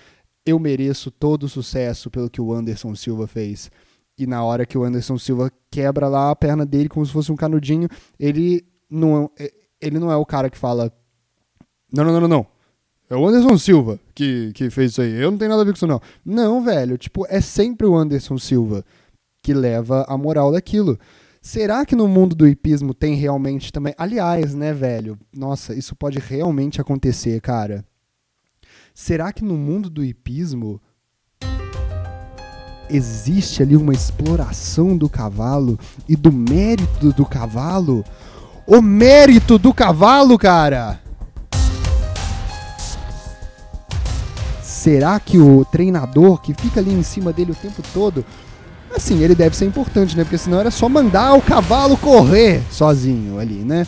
eu 0.44 0.58
mereço 0.58 1.10
todo 1.10 1.44
o 1.44 1.48
sucesso 1.48 2.10
pelo 2.10 2.28
que 2.28 2.40
o 2.40 2.52
Anderson 2.52 2.94
Silva 2.94 3.26
fez. 3.26 3.70
E 4.18 4.26
na 4.26 4.42
hora 4.42 4.66
que 4.66 4.76
o 4.76 4.84
Anderson 4.84 5.16
Silva 5.16 5.50
quebra 5.70 6.08
lá 6.08 6.30
a 6.30 6.36
perna 6.36 6.66
dele 6.66 6.88
como 6.88 7.06
se 7.06 7.12
fosse 7.12 7.30
um 7.30 7.36
canudinho, 7.36 7.88
ele 8.18 8.64
não, 8.90 9.30
é, 9.38 9.52
ele 9.80 9.98
não 9.98 10.10
é 10.10 10.16
o 10.16 10.26
cara 10.26 10.50
que 10.50 10.58
fala: 10.58 10.92
Não, 11.92 12.04
não, 12.04 12.12
não, 12.12 12.20
não, 12.20 12.28
não. 12.28 12.46
É 13.08 13.16
o 13.16 13.26
Anderson 13.26 13.58
Silva 13.58 13.98
que, 14.14 14.52
que 14.54 14.70
fez 14.70 14.92
isso 14.92 15.02
aí. 15.02 15.20
Eu 15.20 15.32
não 15.32 15.38
tenho 15.38 15.50
nada 15.50 15.62
a 15.62 15.64
ver 15.64 15.72
com 15.72 15.76
isso, 15.76 15.86
não. 15.86 16.00
Não, 16.24 16.62
velho. 16.62 16.96
Tipo, 16.96 17.26
é 17.28 17.40
sempre 17.40 17.86
o 17.86 17.96
Anderson 17.96 18.38
Silva 18.38 18.84
que 19.42 19.52
leva 19.52 20.04
a 20.08 20.16
moral 20.16 20.52
daquilo. 20.52 20.98
Será 21.42 21.84
que 21.86 21.96
no 21.96 22.06
mundo 22.06 22.36
do 22.36 22.46
hipismo 22.46 22.92
tem 22.94 23.14
realmente 23.14 23.72
também. 23.72 23.94
Aliás, 23.96 24.54
né, 24.54 24.72
velho? 24.72 25.18
Nossa, 25.34 25.74
isso 25.74 25.96
pode 25.96 26.18
realmente 26.18 26.80
acontecer, 26.80 27.40
cara. 27.40 27.84
Será 28.94 29.32
que 29.32 29.42
no 29.42 29.56
mundo 29.56 29.88
do 29.88 30.04
hipismo 30.04 30.80
existe 32.90 33.62
ali 33.62 33.76
uma 33.76 33.92
exploração 33.92 34.96
do 34.96 35.08
cavalo 35.08 35.78
e 36.08 36.14
do 36.14 36.30
mérito 36.30 37.12
do 37.12 37.24
cavalo? 37.24 38.04
O 38.70 38.80
mérito 38.80 39.58
do 39.58 39.74
cavalo, 39.74 40.38
cara! 40.38 41.00
Será 44.62 45.18
que 45.18 45.38
o 45.38 45.64
treinador 45.64 46.40
que 46.40 46.54
fica 46.54 46.78
ali 46.78 46.92
em 46.92 47.02
cima 47.02 47.32
dele 47.32 47.50
o 47.52 47.54
tempo 47.54 47.82
todo 47.92 48.24
Assim, 48.94 49.22
ele 49.22 49.34
deve 49.34 49.56
ser 49.56 49.66
importante, 49.66 50.16
né? 50.16 50.22
Porque 50.22 50.38
senão 50.38 50.60
era 50.60 50.70
só 50.70 50.88
mandar 50.88 51.34
o 51.34 51.42
cavalo 51.42 51.96
correr 51.96 52.62
sozinho 52.70 53.40
ali, 53.40 53.64
né? 53.64 53.86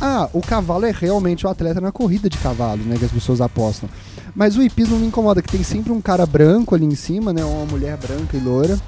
Ah, 0.00 0.28
o 0.32 0.40
cavalo 0.40 0.84
é 0.84 0.92
realmente 0.92 1.46
o 1.46 1.50
atleta 1.50 1.80
na 1.80 1.90
corrida 1.90 2.28
de 2.28 2.38
cavalo, 2.38 2.82
né? 2.84 2.96
Que 2.98 3.04
as 3.04 3.12
pessoas 3.12 3.40
apostam. 3.40 3.88
Mas 4.34 4.56
o 4.56 4.62
hipismo 4.62 4.98
me 4.98 5.06
incomoda, 5.06 5.42
que 5.42 5.50
tem 5.50 5.62
sempre 5.62 5.92
um 5.92 6.00
cara 6.00 6.26
branco 6.26 6.74
ali 6.74 6.84
em 6.84 6.94
cima, 6.94 7.32
né? 7.32 7.44
Uma 7.44 7.66
mulher 7.66 7.96
branca 7.96 8.36
e 8.36 8.40
loura. 8.40 8.78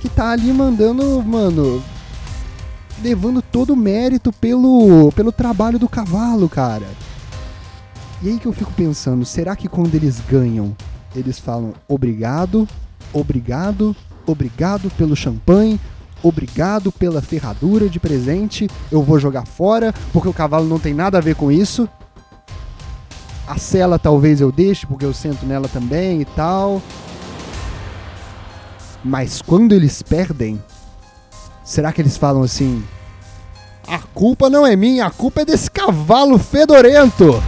Que 0.00 0.08
tá 0.08 0.30
ali 0.30 0.52
mandando, 0.52 1.22
mano. 1.22 1.82
Levando 3.02 3.42
todo 3.58 3.72
o 3.72 3.76
mérito 3.76 4.32
pelo, 4.32 5.10
pelo 5.16 5.32
trabalho 5.32 5.80
do 5.80 5.88
cavalo, 5.88 6.48
cara. 6.48 6.86
E 8.22 8.28
aí 8.28 8.38
que 8.38 8.46
eu 8.46 8.52
fico 8.52 8.72
pensando, 8.72 9.24
será 9.24 9.56
que 9.56 9.66
quando 9.66 9.96
eles 9.96 10.20
ganham, 10.30 10.76
eles 11.12 11.40
falam 11.40 11.74
obrigado, 11.88 12.68
obrigado, 13.12 13.96
obrigado 14.24 14.88
pelo 14.90 15.16
champanhe, 15.16 15.80
obrigado 16.22 16.92
pela 16.92 17.20
ferradura 17.20 17.88
de 17.88 17.98
presente, 17.98 18.70
eu 18.92 19.02
vou 19.02 19.18
jogar 19.18 19.44
fora 19.44 19.92
porque 20.12 20.28
o 20.28 20.32
cavalo 20.32 20.68
não 20.68 20.78
tem 20.78 20.94
nada 20.94 21.18
a 21.18 21.20
ver 21.20 21.34
com 21.34 21.50
isso. 21.50 21.88
A 23.44 23.58
cela 23.58 23.98
talvez 23.98 24.40
eu 24.40 24.52
deixe 24.52 24.86
porque 24.86 25.04
eu 25.04 25.12
sento 25.12 25.44
nela 25.44 25.66
também 25.66 26.20
e 26.20 26.24
tal. 26.24 26.80
Mas 29.02 29.42
quando 29.42 29.72
eles 29.72 30.00
perdem, 30.00 30.62
será 31.64 31.92
que 31.92 32.00
eles 32.00 32.16
falam 32.16 32.44
assim: 32.44 32.84
a 33.94 33.98
culpa 34.00 34.50
não 34.50 34.66
é 34.66 34.76
minha, 34.76 35.06
a 35.06 35.10
culpa 35.10 35.40
é 35.40 35.44
desse 35.46 35.70
cavalo 35.70 36.38
fedorento? 36.38 37.42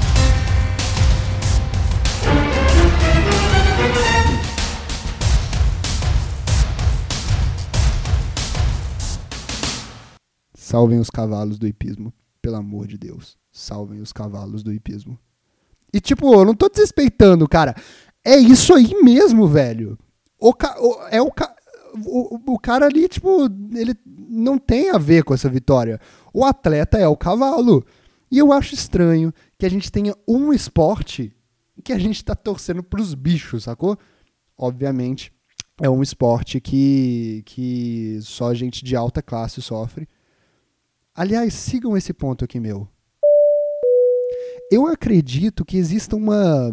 Salvem 10.55 10.99
os 10.99 11.11
cavalos 11.11 11.59
do 11.59 11.67
hipismo. 11.67 12.13
Pelo 12.41 12.57
amor 12.57 12.87
de 12.87 12.97
Deus. 12.97 13.37
Salvem 13.53 14.01
os 14.01 14.13
cavalos 14.13 14.63
do 14.63 14.73
hipismo. 14.73 15.19
E 15.93 16.01
tipo, 16.01 16.33
eu 16.33 16.45
não 16.45 16.55
tô 16.55 16.69
desrespeitando, 16.69 17.47
cara. 17.49 17.75
É 18.25 18.37
isso 18.37 18.73
aí 18.73 18.95
mesmo, 19.03 19.47
velho. 19.47 19.99
O, 20.39 20.55
ca 20.55 20.77
o 20.81 21.09
é 21.11 21.21
o, 21.21 21.31
ca 21.31 21.55
o, 22.07 22.55
o 22.55 22.59
cara 22.59 22.87
ali, 22.87 23.09
tipo, 23.09 23.45
ele 23.75 23.95
não 24.31 24.57
tem 24.57 24.91
a 24.91 24.99
ver 24.99 25.25
com 25.25 25.35
essa 25.35 25.49
vitória. 25.49 26.01
O 26.33 26.45
atleta 26.45 26.97
é 26.97 27.09
o 27.09 27.17
cavalo. 27.17 27.85
E 28.31 28.39
eu 28.39 28.53
acho 28.53 28.75
estranho 28.75 29.35
que 29.59 29.67
a 29.67 29.69
gente 29.69 29.91
tenha 29.91 30.15
um 30.27 30.53
esporte 30.53 31.35
que 31.81 31.93
a 31.93 31.99
gente 31.99 32.25
tá 32.25 32.35
torcendo 32.35 32.83
pros 32.83 33.15
bichos, 33.15 33.65
sacou? 33.65 33.99
Obviamente, 34.57 35.33
é 35.81 35.89
um 35.89 36.03
esporte 36.03 36.61
que, 36.61 37.43
que 37.47 38.19
só 38.23 38.53
gente 38.55 38.85
de 38.85 38.95
alta 38.95 39.23
classe 39.23 39.63
sofre. 39.63 40.07
Aliás, 41.15 41.55
sigam 41.55 41.97
esse 41.97 42.13
ponto 42.13 42.45
aqui 42.45 42.61
meu. 42.61 42.87
Eu 44.71 44.87
acredito 44.87 45.65
que 45.65 45.77
exista 45.77 46.15
uma, 46.15 46.73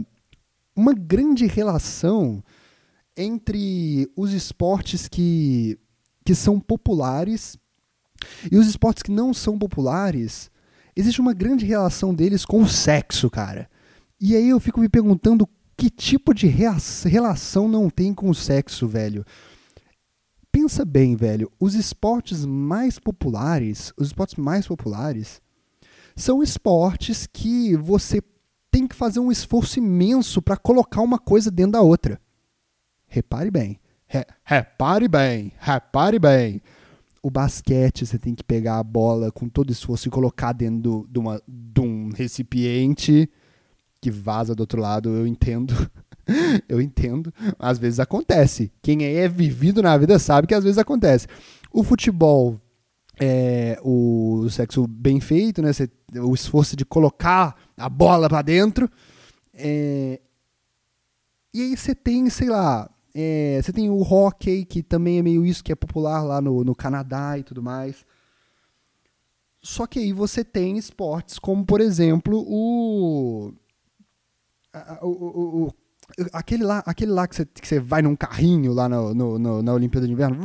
uma 0.76 0.94
grande 0.94 1.48
relação 1.48 2.44
entre 3.16 4.12
os 4.16 4.32
esportes 4.32 5.08
que, 5.08 5.80
que 6.28 6.36
são 6.36 6.60
populares 6.60 7.58
e 8.52 8.58
os 8.58 8.68
esportes 8.68 9.02
que 9.02 9.12
não 9.12 9.34
são 9.34 9.58
populares. 9.58 10.52
Existe 10.94 11.22
uma 11.22 11.34
grande 11.34 11.66
relação 11.66 12.14
deles 12.14 12.44
com 12.44 12.62
o 12.62 12.68
sexo, 12.68 13.30
cara. 13.30 13.70
E 14.20 14.36
aí 14.36 14.50
eu 14.50 14.60
fico 14.60 14.82
me 14.82 14.90
perguntando 14.90 15.48
que 15.78 15.90
tipo 15.90 16.34
de 16.34 16.46
relação 16.46 17.70
não 17.70 17.90
tem 17.90 18.14
com 18.14 18.30
o 18.30 18.36
sexo, 18.36 18.90
velho 18.90 19.26
pensa 20.52 20.84
bem, 20.84 21.16
velho, 21.16 21.52
os 21.60 21.76
esportes 21.76 22.44
mais 22.44 22.98
populares, 22.98 23.94
os 23.96 24.08
esportes 24.08 24.36
mais 24.38 24.68
populares, 24.68 25.40
são 26.16 26.42
esportes 26.42 27.28
que 27.28 27.78
você 27.78 28.24
tem 28.72 28.88
que 28.88 28.96
fazer 28.96 29.20
um 29.20 29.32
esforço 29.32 29.78
imenso 29.78 30.42
para 30.42 30.58
colocar 30.58 31.02
uma 31.02 31.20
coisa 31.20 31.52
dentro 31.52 31.74
da 31.74 31.82
outra. 31.82 32.20
Repare 33.06 33.52
bem. 33.52 33.80
Re 34.08 34.26
repare 34.44 35.08
bem. 35.08 35.52
Repare 35.60 36.18
bem. 36.20 36.62
O 37.22 37.30
basquete, 37.30 38.06
você 38.06 38.18
tem 38.18 38.34
que 38.34 38.44
pegar 38.44 38.80
a 38.80 38.84
bola 38.84 39.32
com 39.32 39.50
todo 39.50 39.72
esforço 39.72 40.08
e 40.08 40.12
colocar 40.12 40.54
dentro 40.54 41.08
de, 41.10 41.20
uma, 41.20 41.42
de 41.48 41.82
um 41.82 42.10
recipiente 42.10 43.30
que 44.00 44.10
vaza 44.10 44.56
do 44.56 44.62
outro 44.62 44.82
lado, 44.82 45.10
eu 45.10 45.28
entendo. 45.28 45.74
eu 46.70 46.80
entendo. 46.80 47.34
Às 47.60 47.78
vezes 47.78 48.00
acontece. 48.00 48.72
Quem 48.82 49.04
é 49.04 49.28
vivido 49.28 49.82
na 49.82 49.98
vida 49.98 50.18
sabe 50.20 50.48
que 50.48 50.54
às 50.54 50.64
vezes 50.64 50.78
acontece. 50.78 51.28
O 51.72 51.84
futebol 51.84 52.62
é 53.20 53.80
o 53.84 54.48
sexo 54.50 54.88
bem 54.88 55.20
feito, 55.20 55.62
né? 55.62 55.72
o 56.16 56.34
esforço 56.34 56.76
de 56.76 56.86
colocar 56.86 57.56
a 57.76 57.90
bola 57.90 58.30
para 58.30 58.42
dentro. 58.42 58.90
É, 59.54 60.22
e 61.54 61.62
aí 61.62 61.76
você 61.76 61.96
tem, 61.96 62.30
sei 62.30 62.50
lá, 62.50 62.90
é, 63.20 63.60
você 63.60 63.74
tem 63.74 63.90
o 63.90 64.00
hockey, 64.00 64.64
que 64.64 64.84
também 64.84 65.18
é 65.18 65.24
meio 65.24 65.44
isso, 65.44 65.64
que 65.64 65.72
é 65.72 65.76
popular 65.76 66.22
lá 66.22 66.40
no, 66.40 66.64
no 66.64 66.76
Canadá 66.76 67.36
e 67.36 67.42
tudo 67.42 67.64
mais. 67.64 68.06
Só 69.60 69.88
que 69.88 69.98
aí 69.98 70.14
você 70.14 70.44
tem 70.44 70.78
esportes 70.78 71.40
como, 71.40 71.66
por 71.66 71.82
exemplo, 71.82 72.46
o. 72.48 73.52
o, 75.02 75.08
o, 75.08 75.66
o 75.66 75.74
aquele 76.32 76.64
lá, 76.64 76.84
aquele 76.86 77.12
lá 77.12 77.28
que 77.28 77.36
você, 77.36 77.46
que 77.46 77.68
você 77.68 77.80
vai 77.80 78.04
num 78.04 78.16
carrinho 78.16 78.72
lá 78.72 78.88
no, 78.88 79.16
no, 79.16 79.40
no, 79.40 79.64
na 79.64 79.74
Olimpíada 79.74 80.06
de 80.06 80.14
Inverno, 80.14 80.38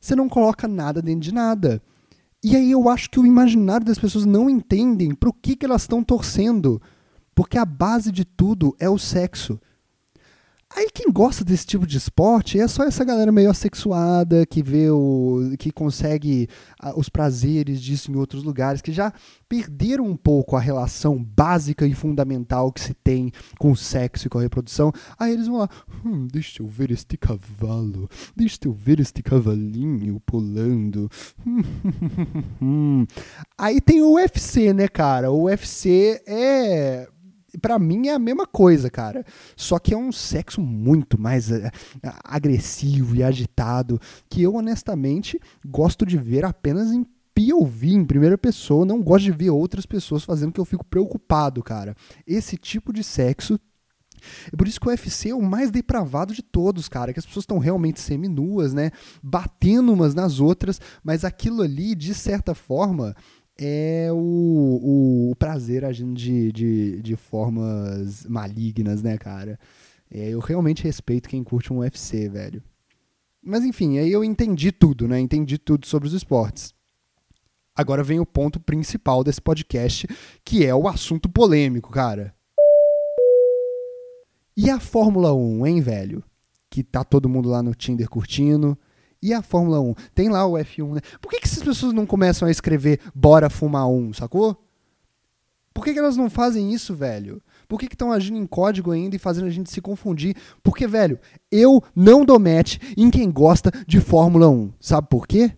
você 0.00 0.16
não 0.16 0.30
coloca 0.30 0.66
nada 0.66 1.02
dentro 1.02 1.20
de 1.20 1.34
nada. 1.34 1.82
E 2.42 2.56
aí 2.56 2.70
eu 2.70 2.88
acho 2.88 3.10
que 3.10 3.20
o 3.20 3.26
imaginário 3.26 3.84
das 3.84 3.98
pessoas 3.98 4.24
não 4.24 4.48
entendem 4.48 5.14
pro 5.14 5.30
que, 5.30 5.54
que 5.54 5.66
elas 5.66 5.82
estão 5.82 6.02
torcendo. 6.02 6.80
Porque 7.34 7.58
a 7.58 7.66
base 7.66 8.10
de 8.10 8.24
tudo 8.24 8.74
é 8.78 8.88
o 8.88 8.98
sexo. 8.98 9.60
Aí 10.76 10.88
quem 10.94 11.10
gosta 11.10 11.44
desse 11.44 11.66
tipo 11.66 11.84
de 11.84 11.98
esporte 11.98 12.58
é 12.58 12.68
só 12.68 12.84
essa 12.84 13.04
galera 13.04 13.32
meio 13.32 13.50
assexuada 13.50 14.46
que 14.46 14.62
vê 14.62 14.88
o. 14.88 15.52
que 15.58 15.72
consegue 15.72 16.48
os 16.94 17.08
prazeres 17.08 17.82
disso 17.82 18.12
em 18.12 18.16
outros 18.16 18.44
lugares, 18.44 18.80
que 18.80 18.92
já 18.92 19.12
perderam 19.48 20.04
um 20.06 20.16
pouco 20.16 20.54
a 20.54 20.60
relação 20.60 21.22
básica 21.22 21.84
e 21.86 21.92
fundamental 21.92 22.72
que 22.72 22.80
se 22.80 22.94
tem 22.94 23.32
com 23.58 23.72
o 23.72 23.76
sexo 23.76 24.26
e 24.26 24.30
com 24.30 24.38
a 24.38 24.42
reprodução. 24.42 24.92
Aí 25.18 25.32
eles 25.32 25.48
vão 25.48 25.58
lá, 25.58 25.68
hum, 26.04 26.28
deixa 26.30 26.62
eu 26.62 26.68
ver 26.68 26.92
este 26.92 27.16
cavalo, 27.16 28.08
deixa 28.36 28.58
eu 28.64 28.72
ver 28.72 29.00
este 29.00 29.24
cavalinho 29.24 30.20
pulando. 30.20 31.10
Aí 33.58 33.80
tem 33.80 34.02
o 34.02 34.14
UFC, 34.14 34.72
né, 34.72 34.86
cara? 34.86 35.32
O 35.32 35.44
UFC 35.44 36.22
é 36.26 37.08
para 37.58 37.78
mim 37.78 38.08
é 38.08 38.14
a 38.14 38.18
mesma 38.18 38.46
coisa, 38.46 38.90
cara. 38.90 39.24
Só 39.56 39.78
que 39.78 39.94
é 39.94 39.96
um 39.96 40.12
sexo 40.12 40.60
muito 40.60 41.20
mais 41.20 41.50
uh, 41.50 41.70
agressivo 42.24 43.16
e 43.16 43.22
agitado 43.22 44.00
que 44.28 44.42
eu 44.42 44.54
honestamente 44.54 45.40
gosto 45.64 46.04
de 46.04 46.16
ver 46.16 46.44
apenas 46.44 46.92
em 46.92 47.04
POV, 47.34 47.94
em 47.94 48.04
primeira 48.04 48.36
pessoa. 48.36 48.84
Não 48.84 49.02
gosto 49.02 49.24
de 49.24 49.32
ver 49.32 49.50
outras 49.50 49.86
pessoas 49.86 50.24
fazendo 50.24 50.52
que 50.52 50.60
eu 50.60 50.64
fico 50.64 50.84
preocupado, 50.84 51.62
cara. 51.62 51.96
Esse 52.26 52.56
tipo 52.56 52.92
de 52.92 53.02
sexo 53.02 53.58
é 54.52 54.56
por 54.56 54.68
isso 54.68 54.80
que 54.80 54.86
o 54.86 54.90
UFC 54.90 55.30
é 55.30 55.34
o 55.34 55.42
mais 55.42 55.70
depravado 55.70 56.34
de 56.34 56.42
todos, 56.42 56.88
cara. 56.88 57.12
Que 57.12 57.18
as 57.18 57.26
pessoas 57.26 57.44
estão 57.44 57.58
realmente 57.58 58.00
seminuas, 58.00 58.72
né? 58.72 58.90
Batendo 59.22 59.92
umas 59.92 60.14
nas 60.14 60.40
outras, 60.40 60.80
mas 61.02 61.24
aquilo 61.24 61.62
ali, 61.62 61.94
de 61.94 62.14
certa 62.14 62.54
forma, 62.54 63.14
é 63.60 64.08
o, 64.10 65.30
o, 65.30 65.36
prazer 65.36 65.84
agindo 65.84 66.14
de, 66.14 66.50
de, 66.50 67.02
de 67.02 67.14
formas 67.14 68.24
malignas, 68.24 69.02
né, 69.02 69.18
cara? 69.18 69.58
É, 70.10 70.30
eu 70.30 70.40
realmente 70.40 70.82
respeito 70.82 71.28
quem 71.28 71.44
curte 71.44 71.70
um 71.70 71.80
UFC, 71.80 72.26
velho. 72.30 72.62
Mas 73.42 73.62
enfim, 73.62 73.98
aí 73.98 74.10
eu 74.10 74.24
entendi 74.24 74.72
tudo, 74.72 75.06
né? 75.06 75.20
Entendi 75.20 75.58
tudo 75.58 75.86
sobre 75.86 76.08
os 76.08 76.14
esportes. 76.14 76.72
Agora 77.76 78.02
vem 78.02 78.18
o 78.18 78.26
ponto 78.26 78.58
principal 78.58 79.22
desse 79.22 79.40
podcast, 79.40 80.06
que 80.42 80.64
é 80.64 80.74
o 80.74 80.88
assunto 80.88 81.28
polêmico, 81.28 81.90
cara. 81.90 82.34
E 84.56 84.70
a 84.70 84.80
Fórmula 84.80 85.34
1, 85.34 85.66
hein, 85.66 85.80
velho? 85.80 86.24
Que 86.70 86.82
tá 86.82 87.04
todo 87.04 87.28
mundo 87.28 87.48
lá 87.48 87.62
no 87.62 87.74
Tinder 87.74 88.08
curtindo 88.08 88.76
E 89.22 89.34
a 89.34 89.42
Fórmula 89.42 89.80
1? 89.80 89.94
Tem 90.14 90.28
lá 90.28 90.46
o 90.46 90.54
F1, 90.54 90.94
né? 90.94 91.00
Por 91.20 91.30
que, 91.30 91.40
que 91.40 91.46
essas 91.46 91.62
pessoas 91.62 91.92
não 91.92 92.06
começam 92.06 92.48
a 92.48 92.50
escrever 92.50 93.00
bora 93.14 93.50
fumar 93.50 93.86
um, 93.88 94.12
sacou? 94.12 94.56
Por 95.74 95.84
que, 95.84 95.92
que 95.92 95.98
elas 95.98 96.16
não 96.16 96.28
fazem 96.28 96.72
isso, 96.72 96.94
velho? 96.94 97.42
Por 97.68 97.78
que 97.78 97.86
estão 97.86 98.12
agindo 98.12 98.38
em 98.38 98.46
código 98.46 98.90
ainda 98.90 99.14
e 99.14 99.18
fazendo 99.18 99.46
a 99.46 99.50
gente 99.50 99.70
se 99.70 99.80
confundir? 99.80 100.36
Porque, 100.62 100.86
velho, 100.86 101.18
eu 101.50 101.82
não 101.94 102.24
dou 102.24 102.38
match 102.38 102.78
em 102.96 103.10
quem 103.10 103.30
gosta 103.30 103.70
de 103.86 104.00
Fórmula 104.00 104.48
1. 104.48 104.72
Sabe 104.80 105.08
por 105.08 105.26
quê? 105.26 105.52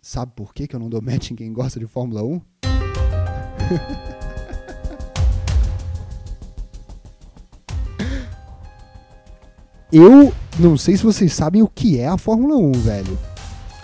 Sabe 0.00 0.32
por 0.34 0.54
quê 0.54 0.66
que 0.66 0.74
eu 0.74 0.80
não 0.80 0.88
dou 0.88 1.02
match 1.02 1.30
em 1.30 1.36
quem 1.36 1.52
gosta 1.52 1.78
de 1.78 1.86
Fórmula 1.86 2.22
1? 2.22 2.40
eu 9.94 10.32
não 10.58 10.76
sei 10.76 10.96
se 10.96 11.04
vocês 11.04 11.32
sabem 11.32 11.62
o 11.62 11.68
que 11.68 12.00
é 12.00 12.08
a 12.08 12.18
Fórmula 12.18 12.56
1, 12.56 12.72
velho. 12.72 13.18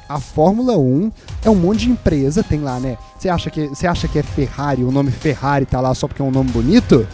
A 0.08 0.18
Fórmula 0.18 0.76
1 0.76 1.12
é 1.44 1.48
um 1.48 1.54
monte 1.54 1.80
de 1.86 1.90
empresa, 1.90 2.42
tem 2.42 2.58
lá, 2.58 2.80
né? 2.80 2.98
Você 3.16 3.28
acha 3.28 3.48
que, 3.48 3.68
você 3.68 3.86
acha 3.86 4.08
que 4.08 4.18
é 4.18 4.22
Ferrari, 4.24 4.82
o 4.82 4.90
nome 4.90 5.12
Ferrari 5.12 5.64
tá 5.64 5.80
lá 5.80 5.94
só 5.94 6.08
porque 6.08 6.20
é 6.20 6.24
um 6.24 6.32
nome 6.32 6.50
bonito? 6.50 7.06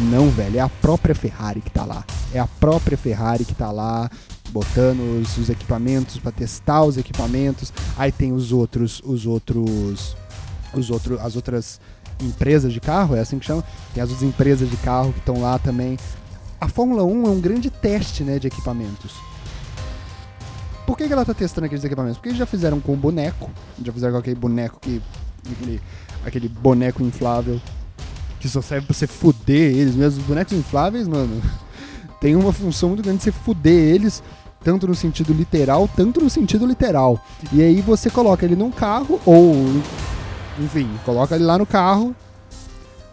Não, 0.00 0.28
velho, 0.28 0.58
é 0.58 0.60
a 0.60 0.68
própria 0.68 1.14
Ferrari 1.14 1.60
que 1.60 1.70
tá 1.70 1.84
lá. 1.84 2.04
É 2.34 2.40
a 2.40 2.48
própria 2.48 2.98
Ferrari 2.98 3.44
que 3.44 3.54
tá 3.54 3.70
lá 3.70 4.10
botando 4.50 5.22
os, 5.22 5.38
os 5.38 5.48
equipamentos 5.48 6.18
para 6.18 6.32
testar 6.32 6.82
os 6.82 6.98
equipamentos. 6.98 7.72
Aí 7.96 8.10
tem 8.10 8.32
os 8.32 8.50
outros, 8.50 9.00
os 9.04 9.24
outros, 9.24 10.16
os 10.74 10.90
outros, 10.90 11.20
as 11.20 11.36
outras 11.36 11.80
empresas 12.20 12.72
de 12.72 12.80
carro, 12.80 13.14
é 13.14 13.20
assim 13.20 13.38
que 13.38 13.46
chama. 13.46 13.62
Tem 13.94 14.02
as 14.02 14.10
outras 14.10 14.28
empresas 14.28 14.68
de 14.68 14.76
carro 14.78 15.12
que 15.12 15.20
estão 15.20 15.40
lá 15.40 15.60
também. 15.60 15.96
A 16.60 16.68
Fórmula 16.68 17.04
1 17.04 17.26
é 17.26 17.30
um 17.30 17.40
grande 17.40 17.70
teste, 17.70 18.22
né, 18.22 18.38
de 18.38 18.46
equipamentos. 18.46 19.12
Por 20.86 20.96
que, 20.96 21.06
que 21.06 21.12
ela 21.12 21.24
tá 21.24 21.34
testando 21.34 21.66
aqueles 21.66 21.84
equipamentos? 21.84 22.16
Porque 22.16 22.28
eles 22.28 22.38
já 22.38 22.46
fizeram 22.46 22.80
com 22.80 22.92
o 22.92 22.96
boneco, 22.96 23.50
já 23.82 23.92
fizeram 23.92 24.12
com 24.14 24.20
aquele 24.20 24.36
boneco 24.36 24.78
que. 24.80 25.02
aquele, 25.50 25.82
aquele 26.24 26.48
boneco 26.48 27.02
inflável 27.02 27.60
que 28.38 28.48
só 28.48 28.62
serve 28.62 28.86
pra 28.86 28.94
você 28.94 29.06
fuder 29.06 29.76
eles 29.76 29.94
mesmo. 29.94 30.20
Os 30.20 30.26
bonecos 30.26 30.52
infláveis, 30.52 31.08
mano, 31.08 31.42
tem 32.20 32.36
uma 32.36 32.52
função 32.52 32.90
muito 32.90 33.02
grande 33.02 33.18
de 33.18 33.24
você 33.24 33.32
fuder 33.32 33.94
eles, 33.94 34.22
tanto 34.62 34.86
no 34.86 34.94
sentido 34.94 35.32
literal, 35.32 35.88
tanto 35.94 36.20
no 36.20 36.30
sentido 36.30 36.64
literal. 36.64 37.20
E 37.52 37.60
aí 37.60 37.80
você 37.80 38.08
coloca 38.08 38.44
ele 38.44 38.56
num 38.56 38.70
carro, 38.70 39.20
ou. 39.26 39.54
Enfim, 40.58 40.88
coloca 41.04 41.34
ele 41.34 41.44
lá 41.44 41.58
no 41.58 41.66
carro. 41.66 42.14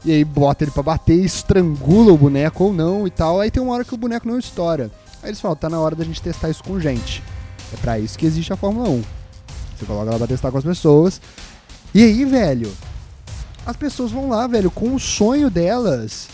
E 0.06 0.12
aí 0.12 0.26
bota 0.26 0.64
ele 0.64 0.72
pra 0.72 0.84
bater, 0.84 1.24
estrangula 1.24 2.12
o 2.12 2.18
boneco 2.18 2.66
ou 2.66 2.74
não 2.74 3.08
e 3.08 3.10
tal. 3.10 3.40
Aí 3.40 3.50
tem 3.50 3.64
uma 3.64 3.74
hora 3.74 3.86
que 3.86 3.94
o 3.94 3.98
boneco 3.98 4.28
não 4.28 4.38
estoura. 4.38 4.92
Aí 5.22 5.30
eles 5.30 5.40
falam, 5.40 5.56
tá 5.56 5.70
na 5.70 5.80
hora 5.80 5.96
da 5.96 6.04
gente 6.04 6.22
testar 6.22 6.50
isso 6.50 6.64
com 6.64 6.80
gente. 6.80 7.24
É 7.74 7.78
para 7.78 7.98
isso 7.98 8.18
que 8.18 8.26
existe 8.26 8.52
a 8.52 8.58
Fórmula 8.58 8.90
1. 8.90 9.04
Você 9.78 9.86
coloca 9.86 10.10
ela 10.10 10.18
pra 10.18 10.28
testar 10.28 10.52
com 10.52 10.58
as 10.58 10.64
pessoas. 10.64 11.22
E 11.94 12.04
aí, 12.04 12.26
velho, 12.26 12.72
as 13.66 13.78
pessoas 13.78 14.12
vão 14.12 14.30
lá, 14.30 14.46
velho, 14.46 14.70
com 14.70 14.94
o 14.94 15.00
sonho 15.00 15.50
delas. 15.50 16.28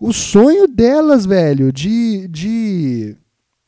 O 0.00 0.12
sonho 0.12 0.66
delas, 0.66 1.24
velho, 1.24 1.72
de. 1.72 2.26
de 2.28 3.16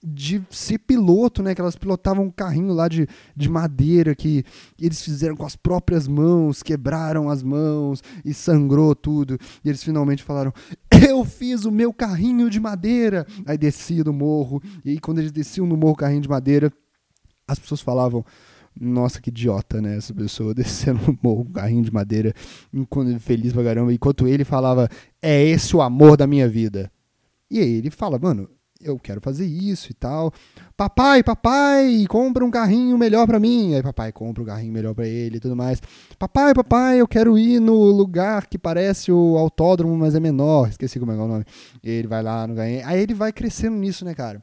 de 0.02 0.42
ser 0.50 0.78
piloto, 0.78 1.42
né? 1.42 1.54
Que 1.54 1.61
elas 1.61 1.76
pilotavam 1.76 2.25
um 2.25 2.30
carrinho 2.30 2.73
lá 2.73 2.89
de, 2.89 3.06
de 3.36 3.49
madeira 3.49 4.15
que 4.15 4.45
eles 4.80 5.02
fizeram 5.02 5.36
com 5.36 5.45
as 5.45 5.56
próprias 5.56 6.08
mãos, 6.08 6.63
quebraram 6.63 7.28
as 7.28 7.43
mãos 7.43 8.02
e 8.25 8.32
sangrou 8.32 8.95
tudo. 8.95 9.39
E 9.65 9.69
eles 9.69 9.82
finalmente 9.82 10.23
falaram: 10.23 10.52
Eu 10.91 11.25
fiz 11.25 11.65
o 11.65 11.71
meu 11.71 11.93
carrinho 11.93 12.49
de 12.49 12.58
madeira. 12.58 13.26
Aí 13.45 13.58
descia 13.58 14.02
do 14.02 14.13
morro. 14.13 14.63
E 14.84 14.99
quando 14.99 15.19
eles 15.19 15.32
desciam 15.32 15.67
no 15.67 15.76
morro 15.76 15.97
carrinho 15.97 16.23
de 16.23 16.28
madeira, 16.28 16.73
as 17.47 17.58
pessoas 17.58 17.82
falavam: 17.82 18.25
Nossa, 18.80 19.21
que 19.21 19.28
idiota, 19.28 19.82
né? 19.82 19.99
Essa 19.99 20.15
pessoa 20.15 20.54
descendo 20.54 21.00
no 21.06 21.19
morro 21.23 21.45
com 21.45 21.52
carrinho 21.52 21.82
de 21.82 21.93
madeira, 21.93 22.32
feliz 23.19 23.52
pra 23.52 23.65
caramba, 23.65 23.93
enquanto 23.93 24.26
ele 24.26 24.45
falava: 24.45 24.89
É 25.21 25.45
esse 25.45 25.76
o 25.76 25.82
amor 25.82 26.17
da 26.17 26.26
minha 26.26 26.49
vida. 26.49 26.91
E 27.50 27.58
aí 27.58 27.75
ele 27.75 27.91
fala: 27.91 28.19
Mano, 28.19 28.49
eu 28.82 28.99
quero 28.99 29.21
fazer 29.21 29.47
isso 29.47 29.90
e 29.90 29.95
tal. 29.95 30.32
Papai, 30.76 31.23
papai, 31.23 32.06
compra 32.08 32.45
um 32.45 32.50
carrinho 32.50 32.97
melhor 32.97 33.26
para 33.26 33.38
mim. 33.38 33.75
Aí 33.75 33.82
papai 33.82 34.12
compra 34.12 34.43
um 34.43 34.47
carrinho 34.47 34.73
melhor 34.73 34.95
para 34.95 35.06
ele 35.06 35.36
e 35.36 35.40
tudo 35.40 35.54
mais. 35.54 35.80
Papai, 36.19 36.54
papai, 36.54 37.00
eu 37.00 37.06
quero 37.06 37.38
ir 37.38 37.60
no 37.60 37.75
lugar 37.75 38.47
que 38.47 38.58
parece 38.58 39.12
o 39.12 39.36
autódromo, 39.36 39.97
mas 39.97 40.14
é 40.14 40.21
menor. 40.21 40.69
Esqueci 40.69 40.99
como 40.99 41.12
é, 41.12 41.14
é 41.16 41.19
o 41.19 41.28
nome. 41.28 41.45
Ele 41.82 42.08
vai 42.08 42.23
lá 42.23 42.47
no 42.47 42.56
carrinho. 42.56 42.86
Aí 42.86 43.00
ele 43.00 43.14
vai 43.14 43.32
crescendo 43.32 43.76
nisso, 43.76 44.04
né, 44.04 44.14
cara? 44.14 44.43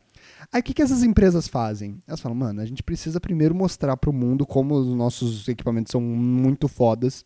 Aí 0.51 0.61
o 0.61 0.63
que, 0.63 0.73
que 0.73 0.81
essas 0.81 1.03
empresas 1.03 1.47
fazem? 1.47 1.99
Elas 2.07 2.19
falam, 2.19 2.37
mano, 2.37 2.61
a 2.61 2.65
gente 2.65 2.83
precisa 2.83 3.19
primeiro 3.19 3.55
mostrar 3.55 3.97
para 3.97 4.09
o 4.09 4.13
mundo 4.13 4.45
como 4.45 4.75
os 4.75 4.95
nossos 4.95 5.47
equipamentos 5.47 5.91
são 5.91 5.99
muito 5.99 6.67
fodas, 6.67 7.25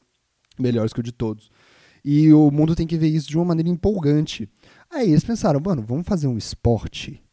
melhores 0.58 0.93
que 0.93 1.00
o 1.00 1.04
de 1.04 1.12
todos. 1.12 1.50
E 2.04 2.34
o 2.34 2.50
mundo 2.50 2.76
tem 2.76 2.88
que 2.88 2.97
ver 2.97 3.08
isso 3.08 3.30
de 3.30 3.38
uma 3.38 3.45
maneira 3.45 3.69
empolgante. 3.69 4.50
Aí 4.92 5.10
eles 5.10 5.24
pensaram, 5.24 5.62
mano, 5.64 5.82
vamos 5.82 6.06
fazer 6.06 6.28
um 6.28 6.38
esporte. 6.38 7.24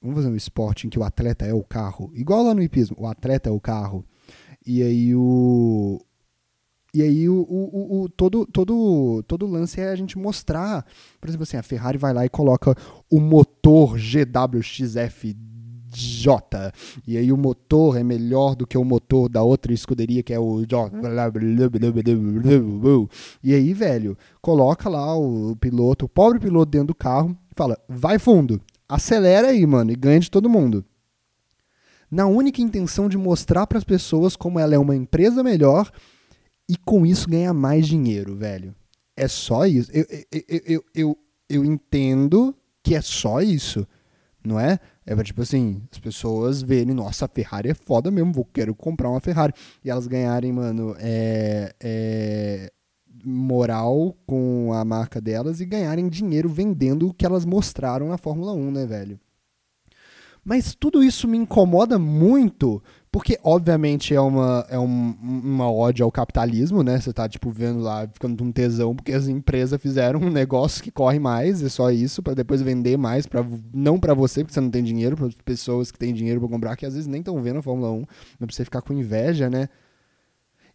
Vamos 0.00 0.16
fazer 0.16 0.28
um 0.28 0.36
esporte 0.36 0.86
em 0.86 0.90
que 0.90 0.98
o 0.98 1.02
atleta 1.02 1.44
é 1.44 1.52
o 1.52 1.64
carro. 1.64 2.10
Igual 2.14 2.44
lá 2.44 2.54
no 2.54 2.62
hipismo, 2.62 2.96
o 2.98 3.06
atleta 3.06 3.50
é 3.50 3.52
o 3.52 3.60
carro. 3.60 4.04
E 4.64 4.82
aí 4.82 5.14
o. 5.14 6.00
E 6.94 7.02
aí 7.02 7.28
o, 7.28 7.34
o, 7.34 8.02
o, 8.02 8.08
todo, 8.08 8.46
todo, 8.46 9.22
todo 9.24 9.46
lance 9.46 9.80
é 9.80 9.90
a 9.90 9.96
gente 9.96 10.16
mostrar. 10.16 10.86
Por 11.20 11.28
exemplo, 11.28 11.42
assim, 11.42 11.56
a 11.56 11.62
Ferrari 11.62 11.98
vai 11.98 12.14
lá 12.14 12.24
e 12.24 12.30
coloca 12.30 12.74
o 13.10 13.20
motor 13.20 13.98
GWXF 13.98 15.34
J. 15.98 16.72
E 17.06 17.16
aí 17.16 17.32
o 17.32 17.36
motor 17.36 17.96
é 17.96 18.04
melhor 18.04 18.54
do 18.54 18.66
que 18.66 18.78
o 18.78 18.84
motor 18.84 19.28
da 19.28 19.42
outra 19.42 19.72
escuderia, 19.72 20.22
que 20.22 20.32
é 20.32 20.38
o 20.38 20.64
J. 20.64 20.90
E 23.42 23.54
aí, 23.54 23.74
velho, 23.74 24.16
coloca 24.40 24.88
lá 24.88 25.16
o 25.16 25.56
piloto, 25.56 26.04
o 26.04 26.08
pobre 26.08 26.38
piloto 26.38 26.70
dentro 26.70 26.88
do 26.88 26.94
carro, 26.94 27.36
fala: 27.56 27.78
vai 27.88 28.18
fundo, 28.18 28.60
acelera 28.88 29.48
aí, 29.48 29.66
mano, 29.66 29.90
e 29.90 29.96
ganha 29.96 30.20
de 30.20 30.30
todo 30.30 30.48
mundo. 30.48 30.84
Na 32.10 32.26
única 32.26 32.62
intenção 32.62 33.08
de 33.08 33.18
mostrar 33.18 33.66
para 33.66 33.76
as 33.76 33.84
pessoas 33.84 34.34
como 34.34 34.58
ela 34.58 34.74
é 34.74 34.78
uma 34.78 34.96
empresa 34.96 35.42
melhor 35.42 35.90
e 36.68 36.76
com 36.76 37.04
isso 37.04 37.28
ganhar 37.28 37.52
mais 37.52 37.86
dinheiro, 37.86 38.34
velho. 38.34 38.74
É 39.16 39.28
só 39.28 39.66
isso. 39.66 39.90
Eu, 39.92 40.06
eu, 40.32 40.62
eu, 40.64 40.84
eu, 40.94 41.18
eu 41.48 41.64
entendo 41.64 42.54
que 42.82 42.94
é 42.94 43.02
só 43.02 43.42
isso, 43.42 43.86
não 44.42 44.58
é? 44.58 44.78
É 45.10 45.14
pra, 45.14 45.24
tipo 45.24 45.40
assim, 45.40 45.80
as 45.90 45.98
pessoas 45.98 46.60
verem, 46.60 46.92
nossa, 46.92 47.24
a 47.24 47.28
Ferrari 47.28 47.70
é 47.70 47.74
foda 47.74 48.10
mesmo, 48.10 48.30
vou 48.30 48.44
quero 48.44 48.74
comprar 48.74 49.08
uma 49.08 49.20
Ferrari. 49.20 49.54
E 49.82 49.88
elas 49.88 50.06
ganharem, 50.06 50.52
mano, 50.52 50.94
é, 50.98 51.74
é, 51.80 52.70
moral 53.24 54.14
com 54.26 54.70
a 54.74 54.84
marca 54.84 55.18
delas 55.18 55.62
e 55.62 55.64
ganharem 55.64 56.10
dinheiro 56.10 56.46
vendendo 56.46 57.08
o 57.08 57.14
que 57.14 57.24
elas 57.24 57.46
mostraram 57.46 58.10
na 58.10 58.18
Fórmula 58.18 58.52
1, 58.52 58.70
né, 58.70 58.84
velho? 58.84 59.18
Mas 60.44 60.74
tudo 60.74 61.02
isso 61.02 61.26
me 61.26 61.38
incomoda 61.38 61.98
muito, 61.98 62.82
porque 63.18 63.36
obviamente 63.42 64.14
é 64.14 64.20
uma, 64.20 64.64
é 64.70 64.78
um, 64.78 65.12
uma 65.20 65.68
ódio 65.68 66.04
ao 66.04 66.12
capitalismo, 66.12 66.84
né? 66.84 67.00
Você 67.00 67.12
tá, 67.12 67.28
tipo, 67.28 67.50
vendo 67.50 67.80
lá, 67.80 68.06
ficando 68.06 68.44
um 68.44 68.52
tesão, 68.52 68.94
porque 68.94 69.12
as 69.12 69.26
empresas 69.26 69.82
fizeram 69.82 70.20
um 70.22 70.30
negócio 70.30 70.80
que 70.80 70.88
corre 70.92 71.18
mais, 71.18 71.60
é 71.60 71.68
só 71.68 71.90
isso, 71.90 72.22
para 72.22 72.34
depois 72.34 72.62
vender 72.62 72.96
mais, 72.96 73.26
pra, 73.26 73.44
não 73.74 73.98
para 73.98 74.14
você, 74.14 74.44
porque 74.44 74.54
você 74.54 74.60
não 74.60 74.70
tem 74.70 74.84
dinheiro, 74.84 75.16
para 75.16 75.28
pessoas 75.44 75.90
que 75.90 75.98
têm 75.98 76.14
dinheiro 76.14 76.38
para 76.38 76.48
comprar, 76.48 76.76
que 76.76 76.86
às 76.86 76.94
vezes 76.94 77.08
nem 77.08 77.18
estão 77.18 77.42
vendo 77.42 77.58
a 77.58 77.62
Fórmula 77.62 77.90
1, 77.90 77.96
não 77.96 78.06
pra 78.46 78.54
você 78.54 78.64
ficar 78.64 78.82
com 78.82 78.92
inveja, 78.92 79.50
né? 79.50 79.68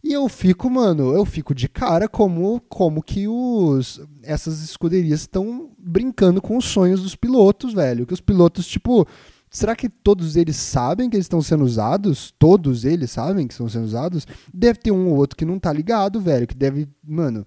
E 0.02 0.12
eu 0.12 0.28
fico, 0.28 0.68
mano, 0.68 1.14
eu 1.14 1.24
fico 1.24 1.54
de 1.54 1.66
cara 1.66 2.06
como, 2.06 2.60
como 2.68 3.02
que 3.02 3.26
os 3.26 4.02
essas 4.22 4.62
escuderias 4.62 5.20
estão 5.20 5.70
brincando 5.78 6.42
com 6.42 6.58
os 6.58 6.66
sonhos 6.66 7.02
dos 7.02 7.16
pilotos, 7.16 7.72
velho. 7.72 8.04
Que 8.04 8.12
os 8.12 8.20
pilotos, 8.20 8.66
tipo, 8.66 9.08
Será 9.54 9.76
que 9.76 9.88
todos 9.88 10.34
eles 10.34 10.56
sabem 10.56 11.08
que 11.08 11.14
eles 11.14 11.26
estão 11.26 11.40
sendo 11.40 11.62
usados? 11.62 12.34
Todos 12.36 12.84
eles 12.84 13.12
sabem 13.12 13.46
que 13.46 13.54
estão 13.54 13.68
sendo 13.68 13.84
usados? 13.84 14.26
Deve 14.52 14.80
ter 14.80 14.90
um 14.90 15.06
ou 15.06 15.16
outro 15.16 15.36
que 15.36 15.44
não 15.44 15.60
tá 15.60 15.72
ligado, 15.72 16.20
velho, 16.20 16.44
que 16.44 16.56
deve, 16.56 16.88
mano, 17.00 17.46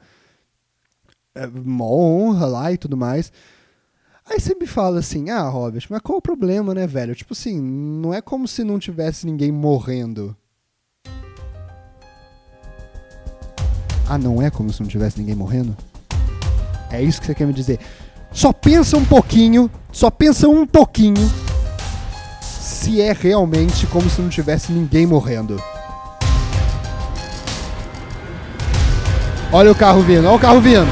é 1.36 1.46
uma 1.48 1.84
honra 1.84 2.46
lá 2.46 2.72
e 2.72 2.78
tudo 2.78 2.96
mais. 2.96 3.30
Aí 4.26 4.39
você 4.39 4.56
me 4.56 4.65
fala 4.65 5.00
assim, 5.00 5.30
ah, 5.30 5.50
Robert, 5.50 5.86
mas 5.89 6.00
qual 6.00 6.20
o 6.20 6.22
problema, 6.22 6.74
né, 6.74 6.88
velho? 6.88 7.13
Tipo 7.13 7.34
assim, 7.34 7.60
não 7.60 8.13
é 8.13 8.22
como 8.22 8.48
se 8.48 8.63
não 8.63 8.80
tivesse 8.80 9.26
ninguém 9.26 9.52
morrendo. 9.52 10.34
Ah, 14.08 14.17
não 14.17 14.41
é 14.41 14.50
como 14.50 14.72
se 14.72 14.80
não 14.80 14.88
tivesse 14.88 15.20
ninguém 15.20 15.36
morrendo? 15.36 15.76
É 16.89 17.04
isso 17.04 17.20
que 17.20 17.28
você 17.28 17.36
quer 17.36 17.46
me 17.46 17.52
dizer? 17.52 17.82
Só 18.32 18.54
pensa 18.54 18.96
um 18.96 19.04
pouquinho, 19.04 19.70
só 19.91 20.10
pensa 20.10 20.48
um 20.48 20.65
pouquinho 20.65 21.47
se 22.67 23.01
é 23.01 23.13
realmente 23.13 23.88
como 23.88 24.10
se 24.10 24.21
não 24.21 24.27
tivesse 24.27 24.73
ninguém 24.73 25.06
morrendo. 25.06 25.58
Olha 29.53 29.71
o 29.71 29.75
carro 29.75 30.01
vindo, 30.01 30.27
olha 30.27 30.36
o 30.36 30.39
carro 30.39 30.60
vindo. 30.60 30.86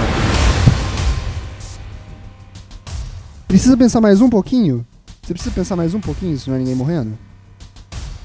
Precisa 3.46 3.76
pensar 3.76 4.00
mais 4.00 4.22
um 4.22 4.30
pouquinho? 4.30 4.86
Você 5.22 5.34
precisa 5.34 5.54
pensar 5.54 5.76
mais 5.76 5.94
um 5.94 6.00
pouquinho 6.00 6.40
se 6.40 6.50
não 6.50 6.56
é 6.56 6.60
ninguém 6.60 6.76
morrendo? 6.76 7.18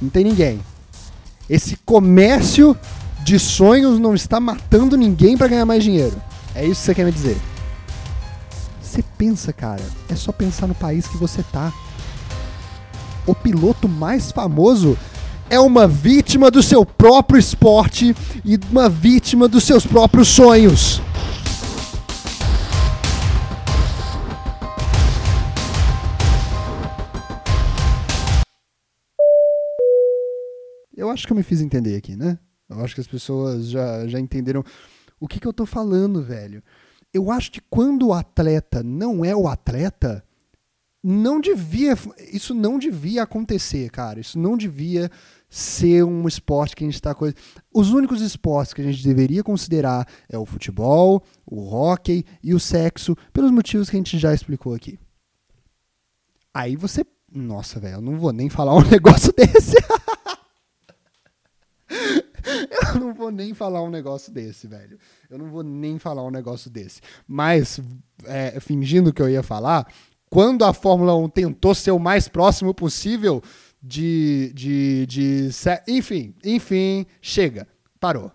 Não 0.01 0.09
tem 0.09 0.23
ninguém. 0.23 0.61
Esse 1.49 1.77
comércio 1.85 2.77
de 3.25 3.37
sonhos 3.37 3.99
não 3.99 4.15
está 4.15 4.39
matando 4.39 4.97
ninguém 4.97 5.37
para 5.37 5.49
ganhar 5.49 5.67
mais 5.67 5.83
dinheiro. 5.83 6.17
É 6.55 6.65
isso 6.65 6.81
que 6.83 6.87
você 6.87 6.95
quer 6.95 7.05
me 7.05 7.11
dizer. 7.11 7.37
Você 8.81 9.03
pensa, 9.19 9.53
cara, 9.53 9.83
é 10.09 10.15
só 10.15 10.31
pensar 10.31 10.69
no 10.69 10.75
país 10.75 11.09
que 11.09 11.17
você 11.17 11.43
tá. 11.43 11.73
O 13.27 13.35
piloto 13.35 13.89
mais 13.89 14.33
famoso 14.33 14.97
é 15.49 15.59
uma 15.59 15.87
vítima 15.87 16.51
do 16.51 16.63
seu 16.63 16.87
próprio 16.87 17.39
esporte 17.39 18.15
e 18.45 18.59
uma 18.71 18.89
vítima 18.89 19.49
dos 19.49 19.65
seus 19.65 19.85
próprios 19.87 20.29
sonhos. 20.29 21.01
Eu 30.97 31.09
acho 31.09 31.27
que 31.27 31.33
eu 31.33 31.37
me 31.37 31.43
fiz 31.43 31.61
entender 31.61 31.97
aqui, 31.97 32.15
né? 32.15 32.39
Eu 32.69 32.85
acho 32.85 32.95
que 32.95 33.01
as 33.01 33.07
pessoas 33.07 33.69
já, 33.69 34.07
já 34.07 34.21
entenderam 34.21 34.63
o 35.19 35.27
que, 35.27 35.41
que 35.41 35.47
eu 35.47 35.53
tô 35.53 35.67
falando, 35.67 36.23
velho. 36.23 36.63
Eu 37.13 37.31
acho 37.31 37.51
que 37.51 37.61
quando 37.69 38.09
o 38.09 38.13
atleta 38.13 38.83
não 38.83 39.25
é 39.25 39.35
o 39.35 39.49
atleta, 39.49 40.23
não 41.03 41.41
devia. 41.41 41.97
Isso 42.33 42.55
não 42.55 42.79
devia 42.79 43.23
acontecer, 43.23 43.91
cara. 43.91 44.21
Isso 44.21 44.39
não 44.39 44.57
devia 44.57 45.11
ser 45.49 46.05
um 46.05 46.29
esporte 46.29 46.77
que 46.77 46.85
a 46.85 46.87
gente 46.87 46.95
está 46.95 47.15
coisa. 47.15 47.35
Os 47.75 47.91
únicos 47.91 48.21
esportes 48.21 48.73
que 48.73 48.81
a 48.81 48.85
gente 48.85 49.03
deveria 49.03 49.43
considerar 49.43 50.07
é 50.29 50.39
o 50.39 50.47
futebol, 50.47 51.25
o 51.45 51.75
hockey 51.75 52.25
e 52.43 52.55
o 52.55 52.61
sexo, 52.61 53.17
pelos 53.33 53.51
motivos 53.51 53.91
que 53.91 53.97
a 53.97 53.99
gente 53.99 54.19
já 54.19 54.33
explicou 54.33 54.75
aqui. 54.75 54.99
Aí 56.55 56.77
você. 56.77 57.05
Nossa, 57.33 57.79
velho, 57.79 57.97
eu 57.97 58.01
não 58.01 58.19
vou 58.19 58.33
nem 58.33 58.49
falar 58.49 58.75
um 58.75 58.87
negócio 58.89 59.33
desse. 59.33 59.77
Eu 62.95 63.01
não 63.01 63.15
vou 63.15 63.31
nem 63.31 63.55
falar 63.55 63.83
um 63.83 63.91
negócio 63.91 64.33
desse, 64.33 64.67
velho. 64.67 64.99
Eu 65.29 65.39
não 65.39 65.51
vou 65.51 65.63
nem 65.63 65.99
falar 65.99 66.25
um 66.25 66.31
negócio 66.31 66.71
desse. 66.71 67.01
Mas, 67.27 67.81
é, 68.25 68.59
fingindo 68.59 69.13
que 69.13 69.23
eu 69.23 69.29
ia 69.29 69.43
falar, 69.43 69.87
quando 70.31 70.65
a 70.65 70.73
Fórmula 70.73 71.15
1 71.17 71.29
tentou 71.29 71.75
ser 71.75 71.91
o 71.91 71.99
mais 71.99 72.29
próximo 72.29 72.73
possível 72.73 73.43
de. 73.83 74.53
de, 74.55 75.07
de 75.07 75.49
enfim, 75.89 76.33
enfim, 76.45 77.05
chega. 77.21 77.67
Parou. 77.99 78.31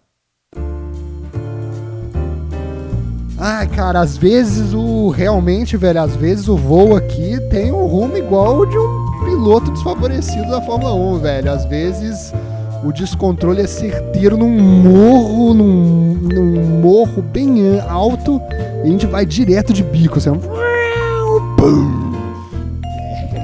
Ai, 3.38 3.68
cara, 3.70 4.02
às 4.02 4.18
vezes 4.18 4.74
o. 4.74 5.10
Realmente, 5.10 5.78
velho, 5.78 6.02
às 6.02 6.16
vezes 6.16 6.50
o 6.50 6.58
voo 6.58 6.96
aqui 6.96 7.40
tem 7.50 7.72
um 7.72 7.86
rumo 7.86 8.18
igual 8.18 8.66
de 8.66 8.78
um 8.78 9.26
piloto 9.26 9.72
desfavorecido 9.72 10.50
da 10.50 10.62
Fórmula 10.62 10.94
1, 10.94 11.20
velho. 11.20 11.52
Às 11.52 11.66
vezes 11.66 12.34
o 12.84 12.92
descontrole 12.92 13.62
é 13.62 13.68
certeiro 13.68 14.38
num 14.38 14.50
morro, 14.50 15.54
num, 15.54 16.14
num 16.14 16.82
morro 16.82 17.22
bem 17.22 17.80
alto, 17.80 18.42
e 18.84 18.88
a 18.88 18.92
gente 18.92 19.06
vai 19.06 19.26
direto 19.26 19.74
de 19.74 19.84
bico, 19.84 20.18
assim. 20.18 20.32
É, 23.34 23.39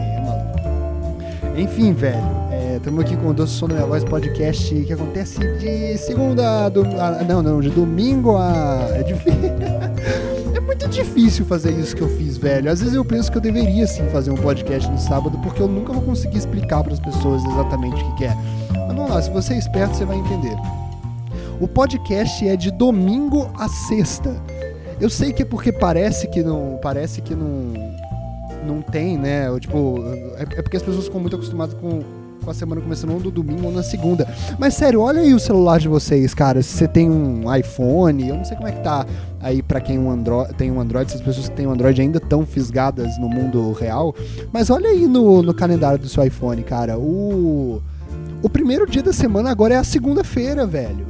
é. 1.48 1.62
Enfim, 1.62 1.94
velho. 1.94 2.42
Estamos 2.76 3.04
é, 3.04 3.08
aqui 3.08 3.18
com 3.18 3.30
o 3.30 3.34
Doce 3.34 3.60
da 3.62 3.68
Minha 3.68 3.86
Voz 3.86 4.04
podcast 4.04 4.74
que 4.74 4.94
acontece 4.94 5.40
de 5.58 5.98
segunda 5.98 6.70
do, 6.70 6.82
a, 7.00 7.24
não, 7.24 7.42
não, 7.42 7.60
de 7.60 7.70
domingo 7.70 8.38
a. 8.38 8.90
É 8.94 9.04
difícil. 9.04 9.40
é 10.56 10.60
muito 10.60 10.88
difícil 10.88 11.46
fazer 11.46 11.72
isso 11.72 11.96
que 11.96 12.02
eu 12.02 12.10
fiz, 12.10 12.38
velho. 12.38 12.72
Às 12.72 12.80
vezes 12.80 12.94
eu 12.94 13.04
penso 13.04 13.32
que 13.32 13.38
eu 13.38 13.42
deveria 13.42 13.88
sim 13.88 14.08
fazer 14.10 14.30
um 14.30 14.38
podcast 14.38 14.90
no 14.90 15.00
sábado, 15.00 15.38
porque 15.40 15.62
eu 15.62 15.68
nunca 15.68 15.92
vou 15.92 16.04
conseguir 16.04 16.38
explicar 16.38 16.84
para 16.84 16.94
as 16.94 17.00
pessoas 17.00 17.44
exatamente 17.44 18.04
o 18.04 18.16
que 18.16 18.26
é. 18.26 18.36
Mas 18.72 18.96
vamos 18.96 19.10
lá, 19.10 19.22
se 19.22 19.32
você 19.32 19.54
é 19.54 19.58
esperto, 19.58 19.96
você 19.96 20.06
vai 20.06 20.18
entender. 20.18 20.56
O 21.60 21.68
podcast 21.68 22.48
é 22.48 22.56
de 22.56 22.72
domingo 22.72 23.52
a 23.58 23.68
sexta. 23.68 24.36
Eu 25.00 25.10
sei 25.10 25.34
que 25.34 25.42
é 25.42 25.46
porque 25.46 25.72
parece 25.72 26.28
que 26.28 26.44
não. 26.44 26.80
Parece 26.82 27.22
que 27.22 27.34
não. 27.34 27.74
Não 28.66 28.82
tem, 28.82 29.18
né? 29.18 29.48
tipo, 29.60 30.04
é, 30.38 30.60
é 30.60 30.62
porque 30.62 30.78
as 30.78 30.84
pessoas 30.84 31.06
ficam 31.06 31.20
muito 31.20 31.36
acostumadas 31.36 31.74
com, 31.76 32.02
com 32.44 32.50
a 32.50 32.54
semana 32.54 32.82
começando 32.82 33.12
ou 33.12 33.20
no 33.20 33.32
domingo 33.32 33.66
ou 33.66 33.72
na 33.72 33.84
segunda. 33.84 34.28
Mas 34.60 34.74
sério, 34.74 35.02
olha 35.02 35.22
aí 35.22 35.34
o 35.34 35.40
celular 35.40 35.80
de 35.80 35.88
vocês, 35.88 36.34
cara. 36.34 36.62
Se 36.62 36.78
você 36.78 36.88
tem 36.88 37.10
um 37.10 37.54
iPhone, 37.54 38.28
eu 38.28 38.36
não 38.36 38.46
sei 38.46 38.56
como 38.56 38.68
é 38.68 38.72
que 38.72 38.82
tá 38.82 39.06
aí 39.40 39.62
para 39.62 39.82
quem 39.82 39.98
um 39.98 40.12
Android, 40.12 40.54
tem 40.56 40.72
um 40.72 40.80
Android, 40.80 41.10
se 41.10 41.18
as 41.18 41.24
pessoas 41.24 41.50
que 41.50 41.56
têm 41.56 41.68
um 41.68 41.72
Android 41.72 42.02
ainda 42.02 42.18
estão 42.18 42.46
fisgadas 42.46 43.18
no 43.20 43.28
mundo 43.28 43.72
real. 43.74 44.16
Mas 44.52 44.70
olha 44.70 44.90
aí 44.90 45.08
no, 45.08 45.42
no 45.42 45.54
calendário 45.54 45.98
do 45.98 46.08
seu 46.08 46.24
iPhone, 46.24 46.62
cara. 46.64 46.98
O 46.98 47.82
o 48.44 48.50
primeiro 48.50 48.90
dia 48.90 49.04
da 49.04 49.14
semana 49.14 49.52
agora 49.52 49.76
é 49.76 49.78
a 49.78 49.84
segunda-feira, 49.84 50.66
velho. 50.66 51.06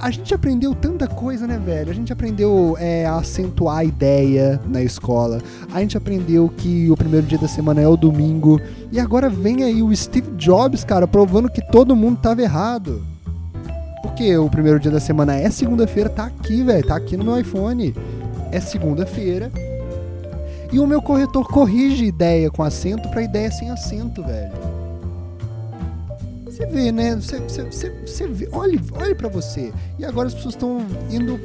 A 0.00 0.10
gente 0.10 0.32
aprendeu 0.32 0.74
tanta 0.74 1.06
coisa, 1.06 1.46
né, 1.46 1.60
velho? 1.62 1.90
A 1.90 1.94
gente 1.94 2.10
aprendeu 2.10 2.74
é, 2.80 3.04
a 3.04 3.16
acentuar 3.16 3.78
a 3.78 3.84
ideia 3.84 4.58
na 4.66 4.82
escola. 4.82 5.42
A 5.74 5.80
gente 5.80 5.94
aprendeu 5.94 6.48
que 6.48 6.90
o 6.90 6.96
primeiro 6.96 7.26
dia 7.26 7.36
da 7.36 7.46
semana 7.46 7.82
é 7.82 7.86
o 7.86 7.98
domingo. 7.98 8.58
E 8.90 8.98
agora 8.98 9.28
vem 9.28 9.62
aí 9.62 9.82
o 9.82 9.94
Steve 9.94 10.30
Jobs, 10.38 10.84
cara, 10.84 11.06
provando 11.06 11.50
que 11.50 11.60
todo 11.70 11.94
mundo 11.94 12.18
tava 12.18 12.40
errado. 12.40 13.04
Porque 14.00 14.34
o 14.38 14.48
primeiro 14.48 14.80
dia 14.80 14.90
da 14.90 15.00
semana 15.00 15.36
é 15.36 15.50
segunda-feira, 15.50 16.08
tá 16.08 16.24
aqui, 16.24 16.62
velho. 16.62 16.86
Tá 16.86 16.96
aqui 16.96 17.14
no 17.14 17.24
meu 17.24 17.38
iPhone. 17.38 17.94
É 18.50 18.58
segunda-feira. 18.58 19.52
E 20.72 20.80
o 20.80 20.86
meu 20.86 21.02
corretor 21.02 21.46
corrige 21.46 22.06
ideia 22.06 22.50
com 22.50 22.62
acento 22.62 23.06
para 23.10 23.22
ideia 23.22 23.50
sem 23.50 23.70
acento, 23.70 24.22
velho. 24.22 24.79
Você 26.60 26.66
vê, 26.66 26.92
né? 26.92 27.16
Você, 27.16 27.38
você, 27.38 27.64
você, 27.64 27.90
você 28.04 28.26
vê, 28.26 28.48
olhe, 28.52 28.78
olhe 28.92 29.14
para 29.14 29.30
você. 29.30 29.72
E 29.98 30.04
agora 30.04 30.28
as 30.28 30.34
pessoas 30.34 30.54
estão 30.54 30.84
indo 31.10 31.40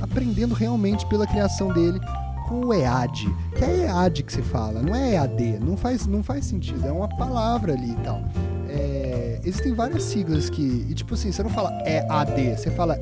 aprendendo 0.00 0.54
realmente 0.54 1.04
pela 1.06 1.26
criação 1.26 1.68
dele 1.68 2.00
com 2.48 2.66
o 2.66 2.74
EAD, 2.74 3.26
que 3.56 3.64
é 3.64 3.84
EAD 3.84 4.22
que 4.22 4.32
se 4.32 4.42
fala, 4.42 4.82
não 4.82 4.94
é 4.94 5.14
EAD, 5.14 5.58
não 5.60 5.76
faz, 5.76 6.06
não 6.06 6.22
faz 6.22 6.44
sentido, 6.44 6.86
é 6.86 6.92
uma 6.92 7.08
palavra 7.08 7.72
ali 7.72 7.92
e 7.92 7.96
tal. 7.96 8.22
É, 8.68 9.40
existem 9.44 9.74
várias 9.74 10.02
siglas 10.02 10.50
que, 10.50 10.86
e 10.88 10.94
tipo 10.94 11.14
assim, 11.14 11.30
você 11.32 11.42
não 11.42 11.50
fala 11.50 11.70
EAD, 11.86 12.56
você 12.56 12.70
fala 12.70 12.98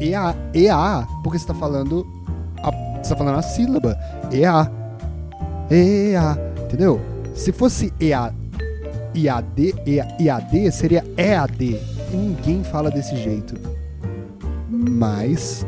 EA, 0.00 0.34
EA 0.54 1.06
porque 1.22 1.38
você 1.38 1.44
está 1.44 1.54
falando 1.54 2.06
a, 2.62 2.70
você 3.02 3.10
tá 3.10 3.16
falando 3.16 3.38
a 3.38 3.42
sílaba, 3.42 3.98
EA, 4.32 4.70
EA, 5.70 6.36
entendeu? 6.64 7.00
Se 7.34 7.52
fosse 7.52 7.92
EA, 8.00 8.32
IAD, 9.14 9.74
IAD 10.18 10.72
seria 10.72 11.04
EAD. 11.16 11.80
Ninguém 12.12 12.62
fala 12.64 12.90
desse 12.90 13.16
jeito. 13.16 13.54
Mas, 14.68 15.66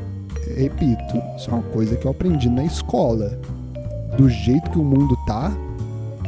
repito, 0.57 1.22
isso 1.37 1.50
é 1.50 1.55
uma 1.55 1.62
coisa 1.64 1.96
que 1.96 2.07
eu 2.07 2.11
aprendi 2.11 2.48
na 2.48 2.64
escola. 2.64 3.38
Do 4.16 4.28
jeito 4.28 4.70
que 4.70 4.78
o 4.78 4.85
mundo 4.85 5.16
tá, 5.26 5.52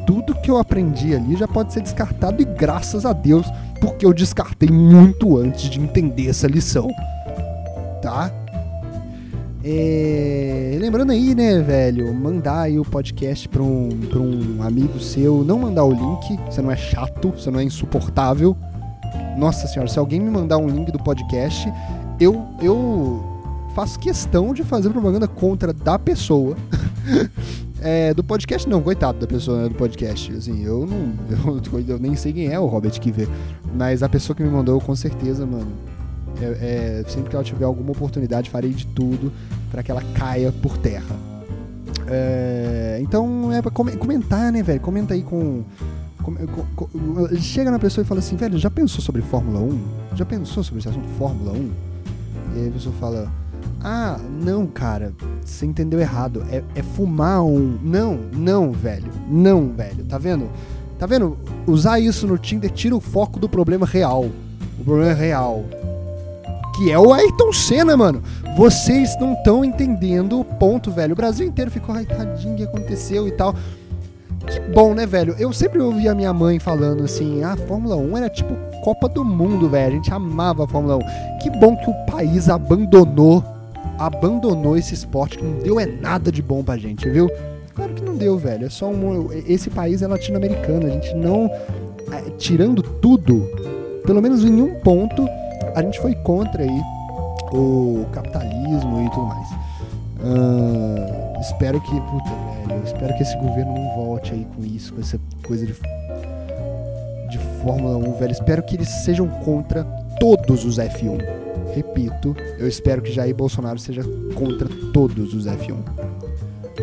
tudo 0.07 0.35
que 0.35 0.51
eu 0.51 0.59
aprendi 0.59 1.15
ali 1.15 1.37
já 1.37 1.49
pode 1.49 1.73
ser 1.73 1.81
descartado 1.81 2.41
e 2.43 2.45
graças 2.45 3.05
a 3.07 3.13
Deus, 3.13 3.47
porque 3.81 4.05
eu 4.05 4.13
descartei 4.13 4.71
muito 4.71 5.37
antes 5.37 5.69
de 5.69 5.81
entender 5.81 6.29
essa 6.29 6.47
lição. 6.47 6.89
Tá? 8.03 8.31
É, 9.67 10.77
lembrando 10.79 11.11
aí, 11.11 11.35
né, 11.35 11.63
velho, 11.63 12.13
mandar 12.13 12.65
aí 12.65 12.79
o 12.79 12.85
podcast 12.85 13.49
pra 13.49 13.63
um, 13.63 13.89
pra 14.11 14.19
um 14.19 14.63
amigo 14.63 15.01
seu, 15.01 15.43
não 15.43 15.59
mandar 15.59 15.85
o 15.85 15.91
link, 15.91 16.39
você 16.45 16.61
não 16.61 16.71
é 16.71 16.77
chato, 16.77 17.31
você 17.31 17.51
não 17.51 17.59
é 17.59 17.65
insuportável. 17.65 18.55
Nossa 19.39 19.67
senhora, 19.67 19.89
se 19.89 19.99
alguém 19.99 20.21
me 20.21 20.29
mandar 20.29 20.59
um 20.59 20.69
link 20.69 20.93
do 20.93 20.99
podcast, 20.99 21.67
eu, 22.21 22.45
eu 22.61 23.25
faço 23.75 23.99
questão 23.99 24.53
de 24.53 24.63
fazer 24.63 24.91
propaganda 24.91 25.27
contra 25.27 25.73
da 25.73 25.99
pessoa. 25.99 26.55
é, 27.81 28.13
do 28.13 28.23
podcast 28.23 28.69
não, 28.69 28.83
coitado 28.83 29.19
da 29.19 29.27
pessoa 29.27 29.63
né, 29.63 29.69
do 29.71 29.77
podcast. 29.77 30.31
Assim, 30.31 30.63
eu 30.63 30.87
não. 30.87 31.15
Eu, 31.73 31.81
eu, 31.89 31.99
nem 31.99 32.15
sei 32.17 32.35
quem 32.35 32.49
é 32.49 32.61
o 32.61 32.67
Robert 32.67 33.01
Kiver. 33.01 33.29
Mas 33.75 34.03
a 34.03 34.11
pessoa 34.11 34.37
que 34.37 34.43
me 34.43 34.51
mandou, 34.51 34.79
com 34.79 34.95
certeza, 34.95 35.47
mano 35.47 35.94
é, 36.41 37.03
é, 37.03 37.05
sempre 37.09 37.31
que 37.31 37.37
ela 37.37 37.45
tiver 37.45 37.65
alguma 37.65 37.93
oportunidade, 37.93 38.51
farei 38.51 38.71
de 38.71 38.87
tudo 38.87 39.33
para 39.71 39.83
que 39.83 39.91
ela 39.91 40.03
caia 40.15 40.53
por 40.53 40.77
terra. 40.77 41.17
É, 42.07 42.99
então 43.01 43.53
é 43.53 43.63
pra 43.63 43.71
comentar, 43.71 44.53
né, 44.53 44.63
velho? 44.63 44.81
Comenta 44.81 45.15
aí 45.15 45.23
com, 45.23 45.65
com, 46.23 46.35
com, 46.35 47.37
Chega 47.39 47.71
na 47.71 47.79
pessoa 47.79 48.05
e 48.05 48.07
fala 48.07 48.21
assim, 48.21 48.37
velho, 48.37 48.59
já 48.59 48.71
pensou 48.71 49.01
sobre 49.01 49.23
Fórmula 49.23 49.61
1? 49.61 49.81
Já 50.17 50.25
pensou 50.25 50.63
sobre 50.63 50.81
esse 50.81 50.89
assunto 50.89 51.09
Fórmula 51.19 51.53
1? 51.53 51.71
E 52.55 52.61
aí 52.61 52.69
a 52.69 52.73
pessoa 52.73 52.95
fala, 53.01 53.33
ah, 53.83 54.19
não, 54.43 54.67
cara, 54.67 55.13
você 55.45 55.67
entendeu 55.67 56.01
errado. 56.01 56.45
É, 56.51 56.63
é 56.75 56.83
fumar 56.83 57.43
um. 57.43 57.79
Não, 57.83 58.19
não, 58.33 58.73
velho. 58.73 59.11
Não, 59.29 59.73
velho. 59.73 60.05
Tá 60.05 60.19
vendo? 60.19 60.51
Tá 60.99 61.07
vendo? 61.07 61.37
Usar 61.67 61.99
isso 61.99 62.27
no 62.27 62.39
Tinder 62.39 62.71
tira 62.71 62.95
o 62.95 63.01
foco 63.01 63.39
do 63.39 63.49
problema 63.49 63.87
real. 63.87 64.31
O 64.79 64.85
problema 64.85 65.11
é 65.11 65.15
real 65.15 65.65
que 66.77 66.91
é 66.91 66.99
o 66.99 67.13
Ayrton 67.13 67.53
Senna, 67.53 67.97
mano. 67.97 68.23
Vocês 68.57 69.17
não 69.19 69.33
estão 69.35 69.65
entendendo 69.65 70.41
o 70.41 70.45
ponto, 70.45 70.91
velho. 70.91 71.13
O 71.13 71.17
Brasil 71.17 71.47
inteiro 71.47 71.71
ficou, 71.71 71.95
ai, 71.95 72.05
tadinho, 72.05 72.57
que 72.57 72.65
aconteceu 72.65 73.27
e 73.29 73.33
tal. 73.33 73.55
que 74.47 74.61
bom, 74.73 74.95
né, 74.95 75.07
velho? 75.07 75.35
Eu 75.39 75.53
sempre 75.53 75.81
ouvi 75.81 76.09
a 76.09 76.15
minha 76.15 76.33
mãe 76.33 76.59
falando 76.59 77.05
assim: 77.05 77.43
a 77.43 77.57
Fórmula 77.57 77.97
1 77.97 78.17
era 78.17 78.29
tipo 78.29 78.55
Copa 78.83 79.09
do 79.09 79.25
Mundo, 79.25 79.69
velho. 79.69 79.93
A 79.93 79.97
gente 79.97 80.13
amava 80.13 80.65
a 80.65 80.69
Fórmula 80.69 80.97
1. 80.97 81.01
Que 81.41 81.51
bom 81.51 81.77
que 81.77 81.91
o 81.91 81.95
país 82.07 82.49
abandonou, 82.49 83.43
abandonou 83.99 84.77
esse 84.77 84.95
esporte 84.95 85.39
que 85.39 85.45
não 85.45 85.59
deu 85.59 85.79
é 85.79 85.87
nada 85.87 86.31
de 86.31 86.43
bom 86.43 86.63
pra 86.63 86.77
gente, 86.77 87.09
viu? 87.09 87.31
Claro 87.75 87.93
que 87.93 88.03
não 88.03 88.17
deu, 88.17 88.37
velho. 88.39 88.67
É 88.67 88.71
só 88.71 88.89
um. 88.89 89.33
Esse 89.33 89.69
país 89.69 90.03
é 90.03 90.07
latino-americano. 90.07 90.87
A 90.87 90.91
gente 90.91 91.15
não. 91.15 91.51
É, 92.13 92.31
tirando 92.39 92.83
tudo, 92.83 93.49
pelo 94.07 94.21
menos 94.23 94.45
em 94.45 94.61
um 94.61 94.75
ponto, 94.81 95.27
a 95.75 95.83
gente 95.83 96.01
foi 96.01 96.15
contra 96.15 96.63
aí 96.63 96.83
o 97.53 98.07
capitalismo 98.13 99.05
e 99.05 99.11
tudo 99.11 99.27
mais. 99.27 99.51
Uh, 100.21 101.41
espero 101.41 101.81
que. 101.81 101.91
Puta, 101.91 102.31
velho. 102.67 102.85
Espero 102.85 103.17
que 103.17 103.23
esse 103.23 103.37
governo 103.37 103.75
não 103.75 103.97
volte 103.97 104.33
aí 104.33 104.47
com 104.57 104.65
isso, 104.65 104.95
com 104.95 105.01
essa 105.01 105.21
coisa 105.47 105.67
de. 105.67 105.75
De 107.31 107.39
Fórmula 107.63 107.97
1, 107.97 108.19
velho. 108.19 108.33
Espero 108.33 108.63
que 108.63 108.77
eles 108.77 108.89
sejam 108.89 109.29
contra 109.45 109.85
todos 110.21 110.65
os 110.65 110.79
F1. 110.79 111.19
Repito, 111.75 112.37
eu 112.59 112.69
espero 112.69 113.03
que 113.03 113.11
Jair 113.11 113.35
Bolsonaro 113.35 113.79
seja 113.79 114.03
contra 114.35 114.69
todos 114.93 115.35
os 115.35 115.47
F1. 115.47 115.77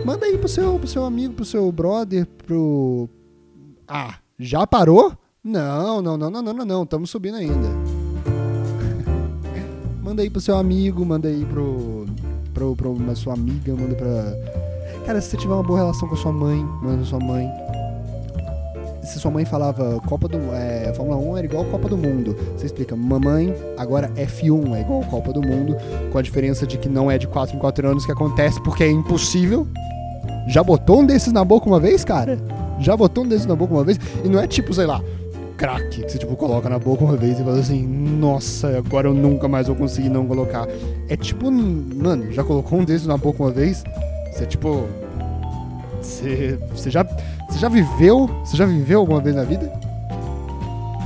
Manda 0.05 0.25
aí 0.25 0.37
pro 0.37 0.49
seu, 0.49 0.77
pro 0.77 0.87
seu 0.87 1.05
amigo, 1.05 1.33
pro 1.33 1.45
seu 1.45 1.71
brother, 1.71 2.25
pro. 2.25 3.09
Ah, 3.87 4.15
já 4.37 4.67
parou? 4.67 5.13
Não, 5.43 6.01
não, 6.01 6.17
não, 6.17 6.29
não, 6.29 6.41
não, 6.41 6.53
não, 6.53 6.65
não. 6.65 6.83
Estamos 6.83 7.09
subindo 7.09 7.35
ainda. 7.35 7.80
Manda 10.11 10.23
aí 10.23 10.29
pro 10.29 10.41
seu 10.41 10.57
amigo, 10.57 11.05
manda 11.05 11.29
aí 11.29 11.45
pro, 11.45 12.05
pro, 12.53 12.75
pro 12.75 12.91
uma 12.91 13.15
sua 13.15 13.33
amiga, 13.33 13.73
manda 13.73 13.95
pra. 13.95 14.35
Cara, 15.05 15.21
se 15.21 15.29
você 15.29 15.37
tiver 15.37 15.53
uma 15.53 15.63
boa 15.63 15.79
relação 15.79 16.05
com 16.05 16.15
a 16.15 16.17
sua 16.17 16.33
mãe, 16.33 16.57
manda 16.81 16.97
pra 16.97 17.05
sua 17.05 17.19
mãe. 17.19 17.49
Se 19.03 19.19
sua 19.19 19.31
mãe 19.31 19.45
falava 19.45 20.01
Copa 20.01 20.27
do 20.27 20.37
é, 20.53 20.91
Fórmula 20.93 21.17
1 21.17 21.37
era 21.37 21.45
igual 21.45 21.63
Copa 21.65 21.87
do 21.87 21.97
Mundo, 21.97 22.35
você 22.55 22.65
explica, 22.65 22.93
mamãe, 22.93 23.55
agora 23.77 24.09
F1 24.09 24.75
é 24.75 24.81
igual 24.81 25.01
Copa 25.05 25.31
do 25.31 25.41
Mundo, 25.41 25.77
com 26.11 26.17
a 26.17 26.21
diferença 26.21 26.67
de 26.67 26.77
que 26.77 26.89
não 26.89 27.09
é 27.09 27.17
de 27.17 27.27
4 27.27 27.55
em 27.55 27.59
4 27.59 27.87
anos 27.87 28.05
que 28.05 28.11
acontece 28.11 28.61
porque 28.61 28.83
é 28.83 28.91
impossível. 28.91 29.65
Já 30.47 30.61
botou 30.61 30.99
um 30.99 31.05
desses 31.05 31.31
na 31.31 31.45
boca 31.45 31.67
uma 31.67 31.79
vez, 31.79 32.03
cara? 32.03 32.37
Já 32.79 32.97
botou 32.97 33.23
um 33.23 33.27
desses 33.27 33.45
na 33.45 33.55
boca 33.55 33.73
uma 33.73 33.83
vez? 33.83 33.97
E 34.25 34.27
não 34.27 34.39
é 34.39 34.47
tipo, 34.47 34.73
sei 34.73 34.85
lá, 34.85 35.01
crack 35.61 36.01
que 36.01 36.11
você 36.11 36.17
tipo 36.17 36.35
coloca 36.35 36.67
na 36.67 36.79
boca 36.79 37.03
uma 37.03 37.15
vez 37.15 37.39
e 37.39 37.43
fala 37.43 37.59
assim, 37.59 37.85
nossa, 37.85 38.79
agora 38.79 39.07
eu 39.07 39.13
nunca 39.13 39.47
mais 39.47 39.67
vou 39.67 39.75
conseguir 39.75 40.09
não 40.09 40.25
colocar. 40.25 40.67
É 41.07 41.15
tipo, 41.15 41.51
mano, 41.51 42.31
já 42.31 42.43
colocou 42.43 42.79
um 42.79 42.83
desses 42.83 43.05
na 43.05 43.15
boca 43.15 43.43
uma 43.43 43.51
vez? 43.51 43.83
Você 44.33 44.47
tipo. 44.47 44.87
Você, 46.01 46.57
você 46.71 46.89
já. 46.89 47.03
Você 47.03 47.59
já 47.59 47.69
viveu? 47.69 48.27
Você 48.43 48.57
já 48.57 48.65
viveu 48.65 49.01
alguma 49.01 49.21
vez 49.21 49.35
na 49.35 49.43
vida? 49.43 49.71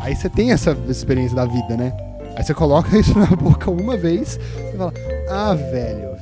Aí 0.02 0.15
você 0.15 0.30
tem 0.30 0.52
essa 0.52 0.78
experiência 0.88 1.36
da 1.36 1.46
vida, 1.46 1.76
né? 1.76 1.91
Aí 2.38 2.44
você 2.44 2.54
coloca 2.54 2.96
isso 2.98 3.18
na 3.20 3.26
boca 3.26 3.70
uma 3.70 3.98
vez 3.98 4.39
e 4.74 4.78
fala, 4.78 4.94
ah, 5.30 5.54
velho, 5.54 6.15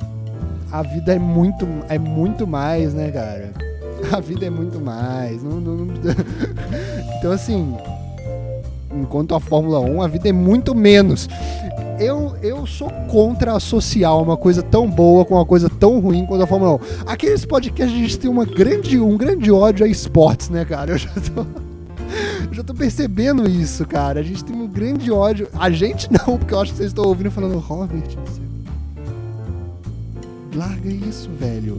a 0.72 0.82
vida 0.82 1.14
é 1.14 1.18
muito, 1.20 1.68
é 1.88 2.00
muito 2.00 2.48
mais, 2.48 2.94
né, 2.94 3.12
cara? 3.12 3.52
A 4.10 4.18
vida 4.18 4.44
é 4.44 4.50
muito 4.50 4.80
mais. 4.80 5.40
Não, 5.42 5.60
não, 5.60 5.76
não... 5.76 5.94
então, 7.18 7.30
assim, 7.30 7.76
enquanto 8.94 9.34
a 9.34 9.40
Fórmula 9.40 9.80
1, 9.80 10.02
a 10.02 10.08
vida 10.08 10.28
é 10.28 10.32
muito 10.32 10.74
menos. 10.74 11.28
Eu, 11.98 12.34
eu 12.42 12.66
sou 12.66 12.90
contra 13.08 13.54
associar 13.54 14.18
uma 14.18 14.36
coisa 14.36 14.62
tão 14.62 14.90
boa 14.90 15.24
com 15.24 15.34
uma 15.34 15.46
coisa 15.46 15.70
tão 15.70 16.00
ruim 16.00 16.26
quanto 16.26 16.42
a 16.42 16.46
Fórmula 16.46 16.74
1. 16.74 16.78
Aqueles 17.06 17.44
podcasts 17.44 17.94
a 17.94 18.00
gente 18.00 18.18
tem 18.18 18.30
uma 18.30 18.44
grande, 18.44 18.98
um 18.98 19.16
grande 19.16 19.50
ódio 19.52 19.86
a 19.86 19.88
esportes, 19.88 20.48
né, 20.48 20.64
cara? 20.64 20.92
Eu 20.92 20.98
já 20.98 21.10
tô. 21.10 21.42
Eu 22.48 22.54
já 22.54 22.64
tô 22.64 22.74
percebendo 22.74 23.48
isso, 23.48 23.86
cara. 23.86 24.20
A 24.20 24.22
gente 24.22 24.44
tem 24.44 24.56
um 24.56 24.66
grande 24.66 25.10
ódio. 25.10 25.48
A 25.54 25.70
gente 25.70 26.08
não, 26.10 26.36
porque 26.36 26.54
eu 26.54 26.60
acho 26.60 26.72
que 26.72 26.78
vocês 26.78 26.90
estão 26.90 27.04
ouvindo 27.04 27.30
falando, 27.30 27.58
Robert, 27.58 28.02
larga 30.54 30.88
isso, 30.88 31.30
velho. 31.38 31.78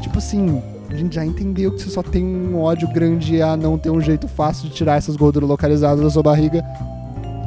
Tipo 0.00 0.18
assim, 0.18 0.62
a 0.88 0.94
gente 0.94 1.14
já 1.14 1.24
entendeu 1.24 1.72
que 1.72 1.82
você 1.82 1.90
só 1.90 2.02
tem 2.02 2.24
um 2.24 2.60
ódio 2.60 2.86
grande 2.92 3.40
a 3.40 3.56
não 3.56 3.78
ter 3.78 3.90
um 3.90 4.00
jeito 4.00 4.28
fácil 4.28 4.68
de 4.68 4.74
tirar 4.74 4.96
essas 4.96 5.16
gorduras 5.16 5.48
localizadas 5.48 6.02
da 6.02 6.10
sua 6.10 6.22
barriga. 6.22 6.64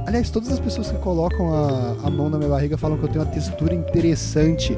Aliás, 0.06 0.30
todas 0.30 0.50
as 0.50 0.60
pessoas 0.60 0.89
que 0.89 0.97
colocam 1.00 1.54
a, 1.54 2.08
a 2.08 2.10
mão 2.10 2.30
na 2.30 2.38
minha 2.38 2.50
barriga 2.50 2.78
falam 2.78 2.97
que 2.97 3.04
eu 3.04 3.10
tenho 3.10 3.23
uma 3.23 3.32
textura 3.32 3.73
interessante. 3.73 4.76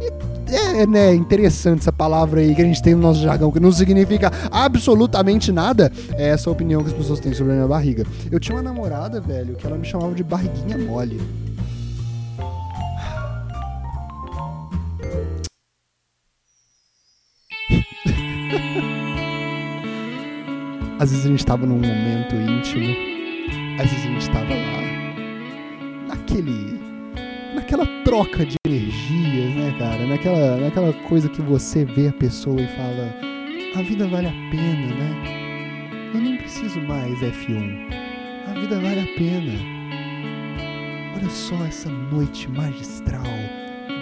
E 0.00 0.54
é, 0.54 0.86
né, 0.86 1.14
interessante 1.14 1.80
essa 1.80 1.92
palavra 1.92 2.40
aí 2.40 2.54
que 2.54 2.60
a 2.60 2.64
gente 2.64 2.82
tem 2.82 2.94
no 2.94 3.00
nosso 3.00 3.20
jargão, 3.20 3.50
que 3.50 3.60
não 3.60 3.72
significa 3.72 4.30
absolutamente 4.50 5.50
nada. 5.50 5.90
É 6.12 6.28
essa 6.28 6.50
a 6.50 6.52
opinião 6.52 6.82
que 6.82 6.88
as 6.88 6.96
pessoas 6.96 7.20
têm 7.20 7.32
sobre 7.32 7.52
a 7.52 7.56
minha 7.56 7.68
barriga. 7.68 8.04
Eu 8.30 8.38
tinha 8.38 8.56
uma 8.56 8.62
namorada, 8.62 9.20
velho, 9.20 9.54
que 9.54 9.66
ela 9.66 9.78
me 9.78 9.86
chamava 9.86 10.14
de 10.14 10.22
barriguinha 10.22 10.76
mole. 10.76 11.20
Às 21.02 21.10
vezes 21.10 21.26
a 21.26 21.28
gente 21.30 21.40
estava 21.40 21.66
num 21.66 21.80
momento 21.80 22.36
íntimo, 22.36 22.94
às 23.76 23.90
vezes 23.90 24.06
a 24.06 24.08
gente 24.08 24.20
estava 24.20 24.54
lá, 24.54 26.06
naquele. 26.06 26.78
naquela 27.56 27.84
troca 28.04 28.46
de 28.46 28.54
energias, 28.64 29.52
né, 29.52 29.74
cara? 29.80 30.06
Naquela, 30.06 30.56
naquela 30.58 30.92
coisa 31.08 31.28
que 31.28 31.42
você 31.42 31.84
vê 31.84 32.06
a 32.06 32.12
pessoa 32.12 32.60
e 32.60 32.68
fala: 32.68 33.12
a 33.74 33.82
vida 33.82 34.06
vale 34.06 34.28
a 34.28 34.50
pena, 34.52 34.94
né? 34.94 36.12
Eu 36.14 36.20
nem 36.20 36.36
preciso 36.36 36.80
mais 36.82 37.18
F1. 37.18 37.92
A 38.46 38.60
vida 38.60 38.78
vale 38.78 39.00
a 39.00 39.18
pena. 39.18 39.58
Olha 41.16 41.30
só 41.30 41.64
essa 41.64 41.90
noite 41.90 42.48
magistral 42.48 43.24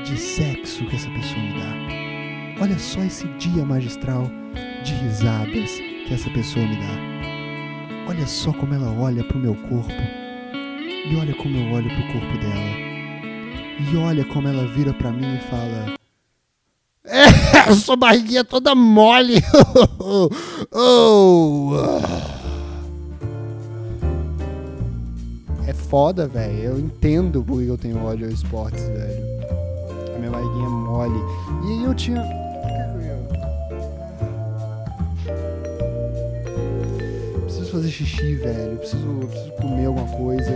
de 0.05 0.19
sexo 0.19 0.85
que 0.85 0.97
essa 0.97 1.09
pessoa 1.09 1.41
me 1.41 1.55
dá. 1.55 2.63
Olha 2.63 2.79
só 2.79 3.03
esse 3.03 3.27
dia 3.39 3.65
magistral 3.65 4.31
de 4.85 4.93
risadas 4.97 5.90
que 6.11 6.15
essa 6.15 6.31
pessoa 6.31 6.67
me 6.67 6.75
dá. 6.75 8.09
Olha 8.09 8.27
só 8.27 8.53
como 8.53 8.75
ela 8.75 8.91
olha 9.01 9.23
pro 9.23 9.39
meu 9.39 9.55
corpo. 9.55 9.93
E 11.09 11.15
olha 11.15 11.33
como 11.37 11.57
eu 11.57 11.73
olho 11.73 11.89
pro 11.89 12.13
corpo 12.13 12.39
dela. 12.39 13.91
E 13.93 13.97
olha 13.97 14.25
como 14.25 14.49
ela 14.49 14.67
vira 14.67 14.93
para 14.93 15.13
mim 15.13 15.37
e 15.37 15.41
fala: 15.49 15.95
É, 17.05 17.73
sua 17.79 17.95
barriguinha 17.95 18.43
toda 18.43 18.75
mole. 18.75 19.41
oh. 20.73 21.71
É 25.65 25.73
foda, 25.73 26.27
velho. 26.27 26.59
Eu 26.59 26.81
entendo 26.81 27.45
porque 27.45 27.71
eu 27.71 27.79
tenho 27.79 28.05
ódio 28.05 28.27
ao 28.27 28.33
esportes, 28.33 28.83
velho. 28.83 29.25
A 30.17 30.19
minha 30.19 30.31
barriguinha 30.33 30.67
é 30.67 30.71
mole. 30.71 31.21
E 31.69 31.85
eu 31.85 31.95
tinha 31.95 32.40
preciso 37.71 37.73
fazer 37.73 37.91
xixi, 37.91 38.35
velho. 38.35 38.73
Eu 38.73 38.79
preciso, 38.79 39.07
eu 39.07 39.29
preciso 39.29 39.53
comer 39.53 39.87
alguma 39.87 40.09
coisa. 40.17 40.51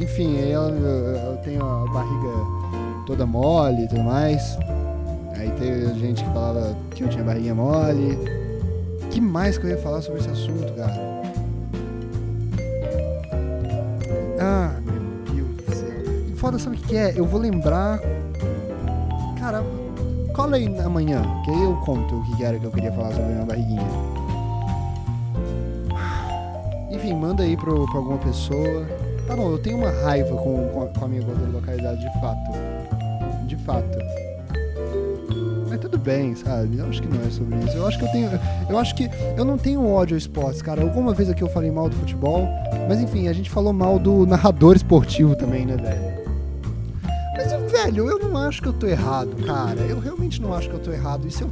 Enfim, 0.00 0.36
aí 0.38 0.50
eu, 0.50 0.62
eu 0.62 1.36
tenho 1.38 1.64
a 1.64 1.86
barriga 1.86 3.04
toda 3.06 3.24
mole 3.24 3.84
e 3.84 3.88
tudo 3.88 4.02
mais. 4.02 4.58
Aí 5.36 5.50
tem 5.52 5.98
gente 5.98 6.24
que 6.24 6.30
falava 6.30 6.76
que 6.90 7.04
eu 7.04 7.08
tinha 7.08 7.24
barriga 7.24 7.54
mole. 7.54 8.18
que 9.10 9.20
mais 9.20 9.56
que 9.56 9.66
eu 9.66 9.70
ia 9.70 9.78
falar 9.78 10.02
sobre 10.02 10.20
esse 10.20 10.30
assunto, 10.30 10.72
cara? 10.74 11.12
Ah, 14.40 14.80
meu 14.84 15.34
Deus 15.34 15.56
do 15.56 15.74
céu. 15.74 16.36
Foda, 16.36 16.58
sabe 16.58 16.76
o 16.76 16.80
que 16.80 16.96
é? 16.96 17.12
Eu 17.16 17.24
vou 17.24 17.40
lembrar. 17.40 18.00
Cara, 19.38 19.62
cola 20.34 20.56
aí 20.56 20.66
amanhã, 20.80 21.22
que 21.44 21.50
aí 21.50 21.62
eu 21.62 21.76
conto 21.84 22.16
o 22.16 22.36
que 22.36 22.44
era 22.44 22.58
que 22.58 22.64
eu 22.64 22.70
queria 22.70 22.92
falar 22.92 23.10
sobre 23.10 23.24
a 23.24 23.34
minha 23.34 23.44
barriguinha. 23.44 24.11
Enfim, 27.02 27.14
manda 27.14 27.42
aí 27.42 27.56
pro, 27.56 27.84
pra 27.86 27.98
alguma 27.98 28.18
pessoa. 28.18 28.86
Tá 29.26 29.34
bom, 29.34 29.50
eu 29.50 29.58
tenho 29.58 29.78
uma 29.78 29.90
raiva 29.90 30.36
com, 30.36 30.68
com, 30.68 30.82
a, 30.84 30.86
com 30.86 31.04
a 31.04 31.08
minha 31.08 31.26
localizada, 31.52 31.96
de 31.96 32.20
fato. 32.20 32.52
De 33.48 33.56
fato. 33.56 33.98
Mas 35.68 35.80
tudo 35.80 35.98
bem, 35.98 36.36
sabe? 36.36 36.78
Eu 36.78 36.86
acho 36.86 37.02
que 37.02 37.08
não 37.08 37.20
é 37.26 37.28
sobre 37.28 37.56
isso. 37.56 37.76
Eu 37.76 37.88
acho 37.88 37.98
que 37.98 38.04
eu 38.04 38.08
tenho. 38.12 38.30
Eu 38.70 38.78
acho 38.78 38.94
que. 38.94 39.10
Eu 39.36 39.44
não 39.44 39.58
tenho 39.58 39.84
ódio 39.84 40.14
ao 40.14 40.18
esportes, 40.18 40.62
cara. 40.62 40.80
Alguma 40.80 41.12
vez 41.12 41.28
aqui 41.28 41.42
eu 41.42 41.48
falei 41.48 41.72
mal 41.72 41.88
do 41.88 41.96
futebol. 41.96 42.48
Mas 42.88 43.00
enfim, 43.00 43.26
a 43.26 43.32
gente 43.32 43.50
falou 43.50 43.72
mal 43.72 43.98
do 43.98 44.24
narrador 44.24 44.76
esportivo 44.76 45.34
também, 45.34 45.66
né, 45.66 45.76
velho? 45.76 46.22
Mas, 47.36 47.72
velho, 47.72 48.10
eu 48.10 48.18
não 48.20 48.36
acho 48.36 48.62
que 48.62 48.68
eu 48.68 48.72
tô 48.72 48.86
errado, 48.86 49.34
cara. 49.44 49.80
Eu 49.80 49.98
realmente 49.98 50.40
não 50.40 50.54
acho 50.54 50.68
que 50.68 50.74
eu 50.76 50.80
tô 50.80 50.92
errado. 50.92 51.28
Se 51.28 51.42
eu 51.42 51.50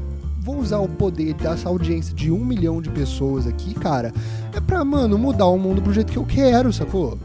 vou 0.51 0.59
usar 0.59 0.79
o 0.79 0.89
poder 0.89 1.35
dessa 1.35 1.69
audiência 1.69 2.13
de 2.15 2.31
um 2.31 2.45
milhão 2.45 2.83
de 2.83 2.91
pessoas 2.91 3.47
aqui, 3.47 3.73
cara, 3.73 4.13
é 4.53 4.61
pra, 4.61 4.85
mano, 4.85 5.17
mudar 5.17 5.47
o 5.47 5.57
mundo 5.57 5.81
pro 5.81 5.93
jeito 5.93 6.13
que 6.13 6.19
eu 6.19 6.25
quero, 6.25 6.73
sacou? 6.73 7.17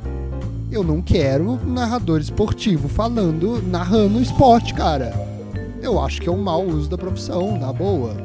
Eu 0.72 0.84
não 0.84 1.02
quero 1.02 1.60
narrador 1.66 2.20
esportivo 2.20 2.88
falando, 2.88 3.64
narrando 3.68 4.22
esporte, 4.22 4.74
cara. 4.74 5.14
Eu 5.82 6.00
acho 6.00 6.22
que 6.22 6.30
é 6.30 6.32
um 6.32 6.42
mau 6.42 6.64
uso 6.64 6.90
da 6.90 6.98
profissão, 6.98 7.58
na 7.58 7.74
boa. 7.74 8.16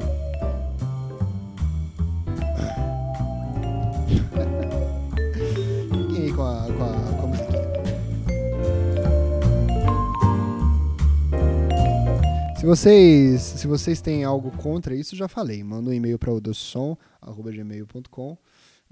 Se 12.61 12.67
vocês, 12.67 13.41
se 13.41 13.67
vocês 13.67 14.03
têm 14.03 14.23
algo 14.23 14.51
contra 14.59 14.95
isso, 14.95 15.17
já 15.17 15.27
falei. 15.27 15.65
Manda 15.65 15.89
um 15.89 15.95
e-mail 15.95 16.19
para 16.19 16.31
o 16.31 16.39
docessom.gmail.com 16.39 18.37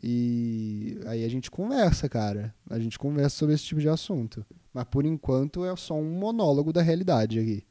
e 0.02 0.98
aí 1.04 1.22
a 1.22 1.28
gente 1.28 1.50
conversa, 1.50 2.08
cara. 2.08 2.54
A 2.70 2.78
gente 2.78 2.98
conversa 2.98 3.36
sobre 3.36 3.54
esse 3.54 3.64
tipo 3.64 3.78
de 3.78 3.90
assunto. 3.90 4.42
Mas 4.72 4.84
por 4.84 5.04
enquanto 5.04 5.66
é 5.66 5.76
só 5.76 5.92
um 5.92 6.18
monólogo 6.18 6.72
da 6.72 6.80
realidade 6.80 7.38
aqui. 7.38 7.62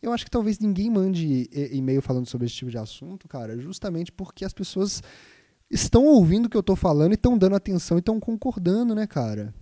Eu 0.00 0.12
acho 0.12 0.24
que 0.24 0.30
talvez 0.30 0.60
ninguém 0.60 0.88
mande 0.88 1.50
e-mail 1.72 2.00
falando 2.00 2.28
sobre 2.28 2.46
esse 2.46 2.54
tipo 2.54 2.70
de 2.70 2.78
assunto, 2.78 3.26
cara, 3.26 3.58
justamente 3.58 4.12
porque 4.12 4.44
as 4.44 4.52
pessoas 4.52 5.02
estão 5.68 6.04
ouvindo 6.04 6.46
o 6.46 6.48
que 6.48 6.56
eu 6.56 6.62
tô 6.62 6.76
falando 6.76 7.10
e 7.10 7.16
estão 7.16 7.36
dando 7.36 7.56
atenção 7.56 7.96
e 7.96 7.98
estão 7.98 8.20
concordando, 8.20 8.94
né, 8.94 9.08
cara? 9.08 9.52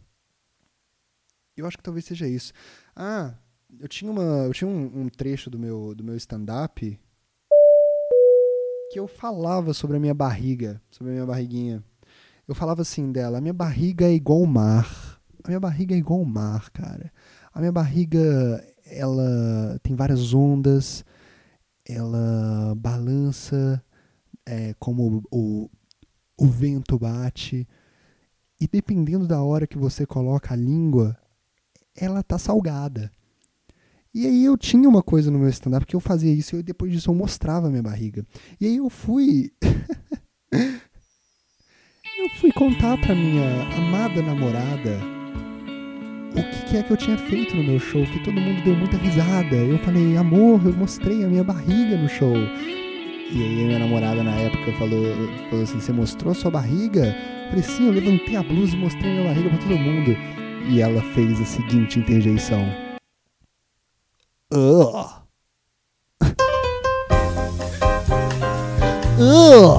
Eu 1.56 1.66
acho 1.66 1.78
que 1.78 1.82
talvez 1.82 2.04
seja 2.04 2.28
isso. 2.28 2.52
Ah, 2.94 3.34
eu 3.80 3.88
tinha, 3.88 4.10
uma, 4.10 4.22
eu 4.22 4.52
tinha 4.52 4.68
um, 4.68 5.02
um 5.02 5.08
trecho 5.08 5.50
do 5.50 5.58
meu, 5.58 5.94
do 5.94 6.02
meu 6.02 6.16
stand-up 6.16 6.98
que 8.90 8.98
eu 8.98 9.06
falava 9.06 9.74
sobre 9.74 9.98
a 9.98 10.00
minha 10.00 10.14
barriga, 10.14 10.80
sobre 10.90 11.10
a 11.10 11.14
minha 11.14 11.26
barriguinha. 11.26 11.84
Eu 12.46 12.54
falava 12.54 12.80
assim 12.80 13.12
dela, 13.12 13.38
a 13.38 13.40
minha 13.40 13.52
barriga 13.52 14.06
é 14.06 14.12
igual 14.12 14.40
o 14.40 14.46
mar. 14.46 15.20
A 15.44 15.48
minha 15.48 15.60
barriga 15.60 15.94
é 15.94 15.98
igual 15.98 16.22
o 16.22 16.26
mar, 16.26 16.70
cara. 16.70 17.12
A 17.52 17.60
minha 17.60 17.72
barriga, 17.72 18.64
ela 18.86 19.78
tem 19.82 19.94
várias 19.94 20.32
ondas, 20.32 21.04
ela 21.84 22.74
balança 22.76 23.84
é, 24.46 24.74
como 24.78 25.22
o, 25.30 25.66
o, 25.66 25.70
o 26.38 26.46
vento 26.46 26.98
bate. 26.98 27.68
E 28.58 28.66
dependendo 28.66 29.26
da 29.26 29.42
hora 29.42 29.66
que 29.66 29.76
você 29.76 30.06
coloca 30.06 30.54
a 30.54 30.56
língua, 30.56 31.16
ela 31.94 32.22
tá 32.22 32.38
salgada. 32.38 33.12
E 34.18 34.26
aí 34.26 34.44
eu 34.44 34.58
tinha 34.58 34.88
uma 34.88 35.00
coisa 35.00 35.30
no 35.30 35.38
meu 35.38 35.48
stand-up 35.48 35.86
que 35.86 35.94
eu 35.94 36.00
fazia 36.00 36.34
isso 36.34 36.56
e 36.56 36.62
depois 36.64 36.90
disso 36.90 37.08
eu 37.08 37.14
mostrava 37.14 37.70
minha 37.70 37.84
barriga. 37.84 38.26
E 38.60 38.66
aí 38.66 38.78
eu 38.78 38.90
fui. 38.90 39.52
eu 40.52 42.28
fui 42.40 42.50
contar 42.50 43.00
pra 43.00 43.14
minha 43.14 43.62
amada 43.76 44.20
namorada 44.20 44.98
o 46.32 46.34
que, 46.34 46.64
que, 46.68 46.76
é 46.78 46.82
que 46.82 46.90
eu 46.90 46.96
tinha 46.96 47.16
feito 47.16 47.54
no 47.54 47.62
meu 47.62 47.78
show, 47.78 48.04
que 48.06 48.18
todo 48.24 48.40
mundo 48.40 48.60
deu 48.64 48.74
muita 48.74 48.96
risada. 48.96 49.54
Eu 49.54 49.78
falei, 49.84 50.16
amor, 50.16 50.66
eu 50.66 50.72
mostrei 50.72 51.22
a 51.24 51.28
minha 51.28 51.44
barriga 51.44 51.96
no 51.96 52.08
show. 52.08 52.34
E 52.34 53.40
aí 53.40 53.66
minha 53.66 53.78
namorada 53.78 54.24
na 54.24 54.34
época 54.34 54.72
falou, 54.78 55.04
falou 55.48 55.62
assim, 55.62 55.78
você 55.78 55.92
mostrou 55.92 56.32
a 56.32 56.34
sua 56.34 56.50
barriga? 56.50 57.06
Eu 57.06 57.50
falei, 57.50 57.62
sim, 57.62 57.86
eu 57.86 57.92
levantei 57.92 58.34
a 58.34 58.42
blusa 58.42 58.74
e 58.74 58.80
mostrei 58.80 59.12
a 59.12 59.14
minha 59.14 59.28
barriga 59.28 59.50
pra 59.50 59.58
todo 59.58 59.78
mundo. 59.78 60.10
E 60.68 60.80
ela 60.80 61.00
fez 61.14 61.40
a 61.40 61.44
seguinte 61.44 62.00
interjeição. 62.00 62.87
Ugh. 64.50 65.06
Ugh. 69.18 69.78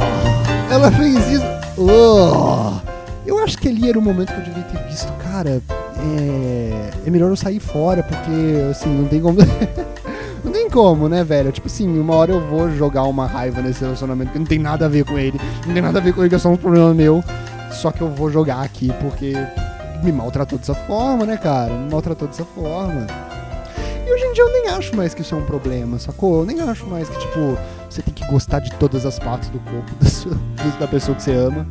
Ela 0.69 0.91
fez 0.91 1.27
isso. 1.27 1.45
Ugh. 1.75 2.79
Eu 3.25 3.39
acho 3.39 3.57
que 3.57 3.67
ali 3.67 3.89
era 3.89 3.97
o 3.97 4.01
momento 4.01 4.31
que 4.31 4.39
eu 4.39 4.43
devia 4.43 4.63
ter 4.63 4.83
visto, 4.83 5.11
cara. 5.13 5.59
É, 5.97 6.91
é 7.07 7.09
melhor 7.09 7.31
eu 7.31 7.35
sair 7.35 7.59
fora, 7.59 8.03
porque 8.03 8.69
assim, 8.69 8.89
não 8.89 9.07
tem 9.07 9.19
como. 9.19 9.39
não 10.45 10.51
tem 10.51 10.69
como, 10.69 11.09
né, 11.09 11.23
velho? 11.23 11.51
Tipo 11.51 11.65
assim, 11.65 11.87
uma 11.99 12.13
hora 12.13 12.31
eu 12.31 12.47
vou 12.47 12.69
jogar 12.69 13.03
uma 13.05 13.25
raiva 13.25 13.63
nesse 13.63 13.81
relacionamento 13.81 14.33
que 14.33 14.39
não 14.39 14.45
tem 14.45 14.59
nada 14.59 14.85
a 14.85 14.89
ver 14.89 15.03
com 15.03 15.17
ele. 15.17 15.41
Não 15.65 15.73
tem 15.73 15.81
nada 15.81 15.97
a 15.97 16.01
ver 16.01 16.13
com 16.13 16.21
ele, 16.21 16.29
que 16.29 16.35
é 16.35 16.39
só 16.39 16.49
um 16.49 16.57
problema 16.57 16.93
meu. 16.93 17.23
Só 17.71 17.91
que 17.91 18.01
eu 18.01 18.09
vou 18.09 18.29
jogar 18.29 18.61
aqui 18.61 18.93
porque 19.01 19.33
me 20.03 20.11
maltratou 20.11 20.59
dessa 20.59 20.75
forma, 20.75 21.25
né, 21.25 21.37
cara? 21.37 21.73
Me 21.73 21.89
maltratou 21.89 22.27
dessa 22.27 22.45
forma. 22.45 23.07
Hoje 24.39 24.47
eu 24.47 24.53
nem 24.53 24.69
acho 24.69 24.95
mais 24.95 25.13
que 25.13 25.21
isso 25.21 25.35
é 25.35 25.37
um 25.37 25.43
problema, 25.43 25.99
sacou? 25.99 26.39
Eu 26.39 26.45
nem 26.45 26.61
acho 26.61 26.85
mais 26.85 27.09
que, 27.09 27.19
tipo, 27.19 27.57
você 27.89 28.01
tem 28.01 28.13
que 28.13 28.25
gostar 28.27 28.59
de 28.59 28.71
todas 28.75 29.05
as 29.05 29.19
partes 29.19 29.49
do 29.49 29.59
corpo 29.59 29.91
da, 29.99 30.09
sua, 30.09 30.31
da 30.79 30.87
pessoa 30.87 31.13
que 31.13 31.23
você 31.23 31.33
ama. 31.33 31.67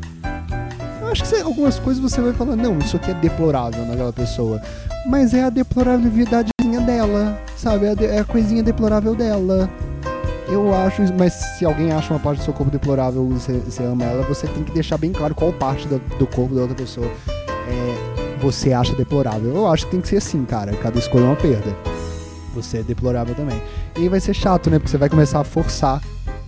Eu 1.01 1.09
acho 1.09 1.23
que 1.23 1.29
você, 1.29 1.41
algumas 1.41 1.79
coisas 1.79 2.03
você 2.03 2.21
vai 2.21 2.35
falar, 2.35 2.57
não, 2.57 2.79
isso 2.79 2.97
aqui 2.97 3.11
é 3.11 3.15
deplorável 3.15 3.87
naquela 3.87 4.13
pessoa. 4.13 4.61
Mas 5.07 5.33
é 5.33 5.45
a 5.45 5.51
deplorabilidadezinha 5.51 6.83
dela, 6.83 7.41
sabe? 7.57 7.87
É 7.87 8.05
é 8.05 8.19
a 8.19 8.25
coisinha 8.25 8.63
deplorável 8.63 9.15
dela. 9.15 9.71
Eu 10.47 10.75
acho, 10.75 11.03
mas 11.15 11.33
se 11.33 11.65
alguém 11.65 11.91
acha 11.91 12.13
uma 12.13 12.21
parte 12.21 12.41
do 12.41 12.45
seu 12.45 12.53
corpo 12.53 12.71
deplorável 12.71 13.27
e 13.31 13.33
você, 13.33 13.53
você 13.61 13.83
ama 13.83 14.05
ela, 14.05 14.23
você 14.25 14.47
tem 14.47 14.63
que 14.63 14.73
deixar 14.73 14.99
bem 14.99 15.13
claro 15.13 15.35
qual 15.35 15.55
parte 15.55 15.89
do, 15.89 15.99
do 16.19 16.27
corpo 16.27 16.55
da 16.55 16.63
outra 16.63 16.77
pessoa 16.77 17.07
é, 17.07 18.37
você 18.43 18.75
acha 18.75 18.95
deplorável. 18.95 19.55
Eu 19.55 19.67
acho 19.69 19.87
que 19.87 19.93
tem 19.93 20.03
que 20.03 20.09
ser 20.09 20.19
assim, 20.19 20.45
cara. 20.45 20.73
Cada 20.77 20.99
escolha 20.99 21.23
é 21.23 21.27
uma 21.29 21.37
perda 21.37 21.98
você 22.63 22.79
é 22.79 22.83
deplorável 22.83 23.35
também. 23.35 23.61
E 23.97 24.09
vai 24.09 24.21
ser 24.21 24.35
chato, 24.35 24.71
né? 24.71 24.79
Porque 24.79 24.91
você 24.91 24.99
vai 24.99 25.09
começar 25.09 25.41
a 25.41 25.45
forçar 25.45 26.01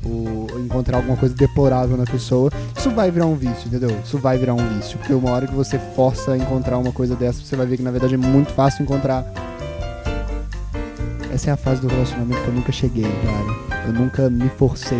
o 0.04 0.46
encontrar 0.58 0.98
alguma 0.98 1.16
coisa 1.16 1.34
deplorável 1.34 1.96
na 1.96 2.04
pessoa. 2.04 2.50
Isso 2.76 2.90
vai 2.90 3.10
virar 3.10 3.26
um 3.26 3.34
vício, 3.34 3.66
entendeu? 3.68 3.90
Isso 4.04 4.18
vai 4.18 4.38
virar 4.38 4.54
um 4.54 4.68
vício. 4.76 4.98
Porque 4.98 5.12
uma 5.12 5.30
hora 5.30 5.46
que 5.46 5.54
você 5.54 5.78
força 5.94 6.32
a 6.32 6.38
encontrar 6.38 6.78
uma 6.78 6.92
coisa 6.92 7.14
dessa, 7.14 7.42
você 7.42 7.56
vai 7.56 7.66
ver 7.66 7.76
que 7.76 7.82
na 7.82 7.90
verdade 7.90 8.14
é 8.14 8.18
muito 8.18 8.52
fácil 8.52 8.82
encontrar. 8.82 9.24
Essa 11.32 11.50
é 11.50 11.52
a 11.52 11.56
fase 11.56 11.80
do 11.80 11.88
relacionamento 11.88 12.42
que 12.42 12.48
eu 12.48 12.54
nunca 12.54 12.72
cheguei, 12.72 13.04
cara. 13.04 13.86
Eu 13.86 13.92
nunca 13.92 14.28
me 14.28 14.48
forcei 14.50 14.98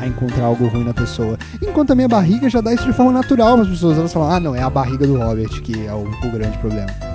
a 0.00 0.06
encontrar 0.06 0.44
algo 0.44 0.66
ruim 0.68 0.84
na 0.84 0.94
pessoa. 0.94 1.38
Enquanto 1.62 1.90
a 1.90 1.94
minha 1.94 2.08
barriga 2.08 2.48
já 2.48 2.60
dá 2.60 2.72
isso 2.72 2.84
de 2.84 2.92
forma 2.92 3.12
natural 3.12 3.54
para 3.54 3.62
as 3.62 3.68
pessoas. 3.68 3.98
Elas 3.98 4.12
falam, 4.12 4.30
ah, 4.30 4.40
não, 4.40 4.54
é 4.54 4.62
a 4.62 4.70
barriga 4.70 5.06
do 5.06 5.18
Robert 5.18 5.60
que 5.62 5.86
é 5.86 5.92
o, 5.92 6.02
o 6.02 6.32
grande 6.32 6.56
problema 6.58 7.05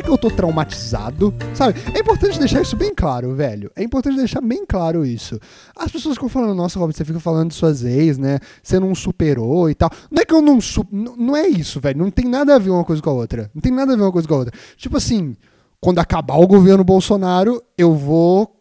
é 0.00 0.02
que 0.02 0.10
eu 0.10 0.18
tô 0.18 0.30
traumatizado, 0.30 1.32
sabe? 1.54 1.78
É 1.94 2.00
importante 2.00 2.38
deixar 2.38 2.62
isso 2.62 2.74
bem 2.74 2.94
claro, 2.94 3.34
velho. 3.34 3.70
É 3.76 3.82
importante 3.82 4.16
deixar 4.16 4.40
bem 4.40 4.64
claro 4.66 5.04
isso. 5.04 5.38
As 5.76 5.92
pessoas 5.92 6.14
ficam 6.14 6.28
falando, 6.28 6.54
nossa, 6.54 6.78
Robert, 6.78 6.96
você 6.96 7.04
fica 7.04 7.20
falando 7.20 7.50
de 7.50 7.54
suas 7.54 7.84
ex, 7.84 8.16
né? 8.16 8.38
Você 8.62 8.80
não 8.80 8.94
superou 8.94 9.68
e 9.68 9.74
tal. 9.74 9.90
Não 10.10 10.22
é 10.22 10.24
que 10.24 10.34
eu 10.34 10.40
não. 10.40 10.60
Su 10.60 10.86
não 10.90 11.36
é 11.36 11.46
isso, 11.46 11.80
velho. 11.80 11.98
Não 11.98 12.10
tem 12.10 12.24
nada 12.24 12.54
a 12.54 12.58
ver 12.58 12.70
uma 12.70 12.84
coisa 12.84 13.02
com 13.02 13.10
a 13.10 13.12
outra. 13.12 13.50
Não 13.54 13.60
tem 13.60 13.70
nada 13.70 13.92
a 13.92 13.96
ver 13.96 14.02
uma 14.02 14.12
coisa 14.12 14.26
com 14.26 14.34
a 14.34 14.38
outra. 14.38 14.58
Tipo 14.76 14.96
assim, 14.96 15.36
quando 15.80 15.98
acabar 15.98 16.36
o 16.36 16.46
governo 16.46 16.82
Bolsonaro, 16.82 17.62
eu 17.76 17.94
vou 17.94 18.56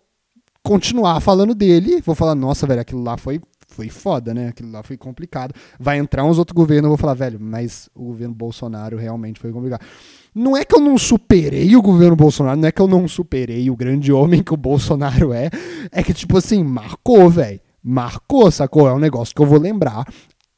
continuar 0.62 1.22
falando 1.22 1.56
dele. 1.56 2.02
Vou 2.06 2.16
falar, 2.16 2.36
nossa, 2.36 2.68
velho, 2.68 2.82
aquilo 2.82 3.02
lá 3.02 3.18
foi 3.18 3.42
foi 3.70 3.88
foda, 3.88 4.34
né? 4.34 4.50
Aquilo 4.50 4.72
lá 4.72 4.84
foi 4.84 4.98
complicado. 4.98 5.54
Vai 5.80 6.00
entrar 6.00 6.26
uns 6.26 6.38
outros 6.38 6.54
governos, 6.54 6.86
eu 6.86 6.90
vou 6.90 6.98
falar, 6.98 7.14
velho, 7.14 7.40
mas 7.40 7.90
o 7.96 8.06
governo 8.06 8.34
Bolsonaro 8.34 8.98
realmente 8.98 9.40
foi 9.40 9.54
complicado. 9.54 9.86
Não 10.34 10.56
é 10.56 10.64
que 10.64 10.76
eu 10.76 10.80
não 10.80 10.98
superei 10.98 11.76
o 11.76 11.82
governo 11.82 12.16
Bolsonaro, 12.16 12.60
não 12.60 12.68
é 12.68 12.72
que 12.72 12.82
eu 12.82 12.88
não 12.88 13.08
superei 13.08 13.70
o 13.70 13.76
grande 13.76 14.12
homem 14.12 14.44
que 14.44 14.54
o 14.54 14.58
Bolsonaro 14.58 15.34
é. 15.34 15.50
É 15.92 16.04
que, 16.04 16.14
tipo 16.14 16.38
assim, 16.38 16.64
marcou, 16.64 17.30
velho. 17.30 17.60
Marcou, 17.84 18.52
sacou? 18.52 18.88
É 18.88 18.94
um 18.94 19.00
negócio 19.00 19.34
que 19.34 19.42
eu 19.42 19.46
vou 19.46 19.60
lembrar 19.60 20.06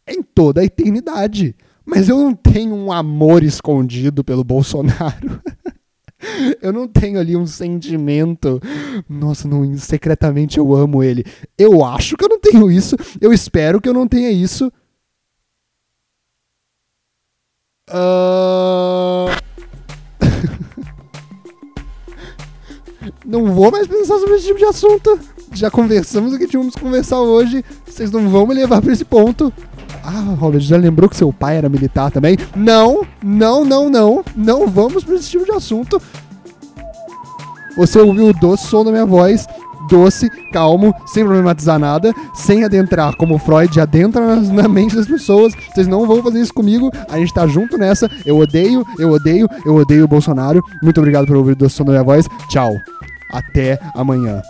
em 0.07 0.21
toda 0.21 0.61
a 0.61 0.65
eternidade. 0.65 1.55
Mas 1.85 2.09
eu 2.09 2.17
não 2.17 2.33
tenho 2.33 2.75
um 2.75 2.91
amor 2.91 3.43
escondido 3.43 4.23
pelo 4.23 4.43
Bolsonaro. 4.43 5.41
eu 6.61 6.71
não 6.71 6.87
tenho 6.87 7.19
ali 7.19 7.35
um 7.35 7.47
sentimento. 7.47 8.59
Nossa, 9.09 9.47
não, 9.47 9.77
secretamente 9.77 10.57
eu 10.57 10.73
amo 10.73 11.03
ele. 11.03 11.23
Eu 11.57 11.83
acho 11.83 12.15
que 12.15 12.23
eu 12.23 12.29
não 12.29 12.39
tenho 12.39 12.69
isso. 12.69 12.95
Eu 13.19 13.33
espero 13.33 13.81
que 13.81 13.89
eu 13.89 13.93
não 13.93 14.07
tenha 14.07 14.31
isso. 14.31 14.71
Uh... 17.89 19.40
não 23.31 23.45
vou 23.45 23.71
mais 23.71 23.87
pensar 23.87 24.19
sobre 24.19 24.35
esse 24.35 24.47
tipo 24.47 24.59
de 24.59 24.65
assunto. 24.65 25.17
Já 25.53 25.71
conversamos 25.71 26.33
o 26.33 26.37
que 26.37 26.47
tínhamos 26.47 26.75
que 26.75 26.81
conversar 26.81 27.21
hoje. 27.21 27.63
Vocês 27.85 28.11
não 28.11 28.27
vão 28.29 28.45
me 28.45 28.53
levar 28.53 28.81
para 28.81 28.91
esse 28.91 29.05
ponto. 29.05 29.51
Ah, 30.03 30.35
Robert, 30.37 30.59
já 30.59 30.75
lembrou 30.75 31.09
que 31.09 31.15
seu 31.15 31.31
pai 31.31 31.57
era 31.57 31.69
militar 31.69 32.11
também? 32.11 32.37
Não, 32.55 33.05
não, 33.23 33.63
não, 33.63 33.89
não. 33.89 34.23
Não 34.35 34.67
vamos 34.67 35.05
para 35.05 35.15
esse 35.15 35.29
tipo 35.29 35.45
de 35.45 35.51
assunto. 35.51 36.01
Você 37.77 37.99
ouviu 37.99 38.27
o 38.27 38.33
doce 38.33 38.67
som 38.67 38.83
da 38.83 38.91
minha 38.91 39.05
voz, 39.05 39.47
doce, 39.89 40.29
calmo, 40.51 40.93
sem 41.05 41.23
problematizar 41.23 41.79
nada, 41.79 42.13
sem 42.33 42.65
adentrar 42.65 43.15
como 43.15 43.39
Freud 43.39 43.79
adentra 43.79 44.35
na, 44.35 44.67
mente 44.67 44.95
das 44.95 45.07
pessoas. 45.07 45.53
Vocês 45.73 45.87
não 45.87 46.05
vão 46.05 46.21
fazer 46.21 46.41
isso 46.41 46.53
comigo. 46.53 46.91
A 47.09 47.17
gente 47.17 47.33
tá 47.33 47.47
junto 47.47 47.77
nessa. 47.77 48.09
Eu 48.25 48.37
odeio, 48.37 48.85
eu 48.99 49.11
odeio, 49.11 49.47
eu 49.65 49.75
odeio 49.75 50.03
o 50.03 50.07
Bolsonaro. 50.07 50.61
Muito 50.83 50.97
obrigado 50.99 51.27
por 51.27 51.37
ouvir 51.37 51.53
o 51.53 51.55
doce 51.55 51.75
som 51.75 51.85
da 51.85 51.93
minha 51.93 52.03
voz. 52.03 52.25
Tchau. 52.49 52.75
Até 53.31 53.79
amanhã. 53.95 54.41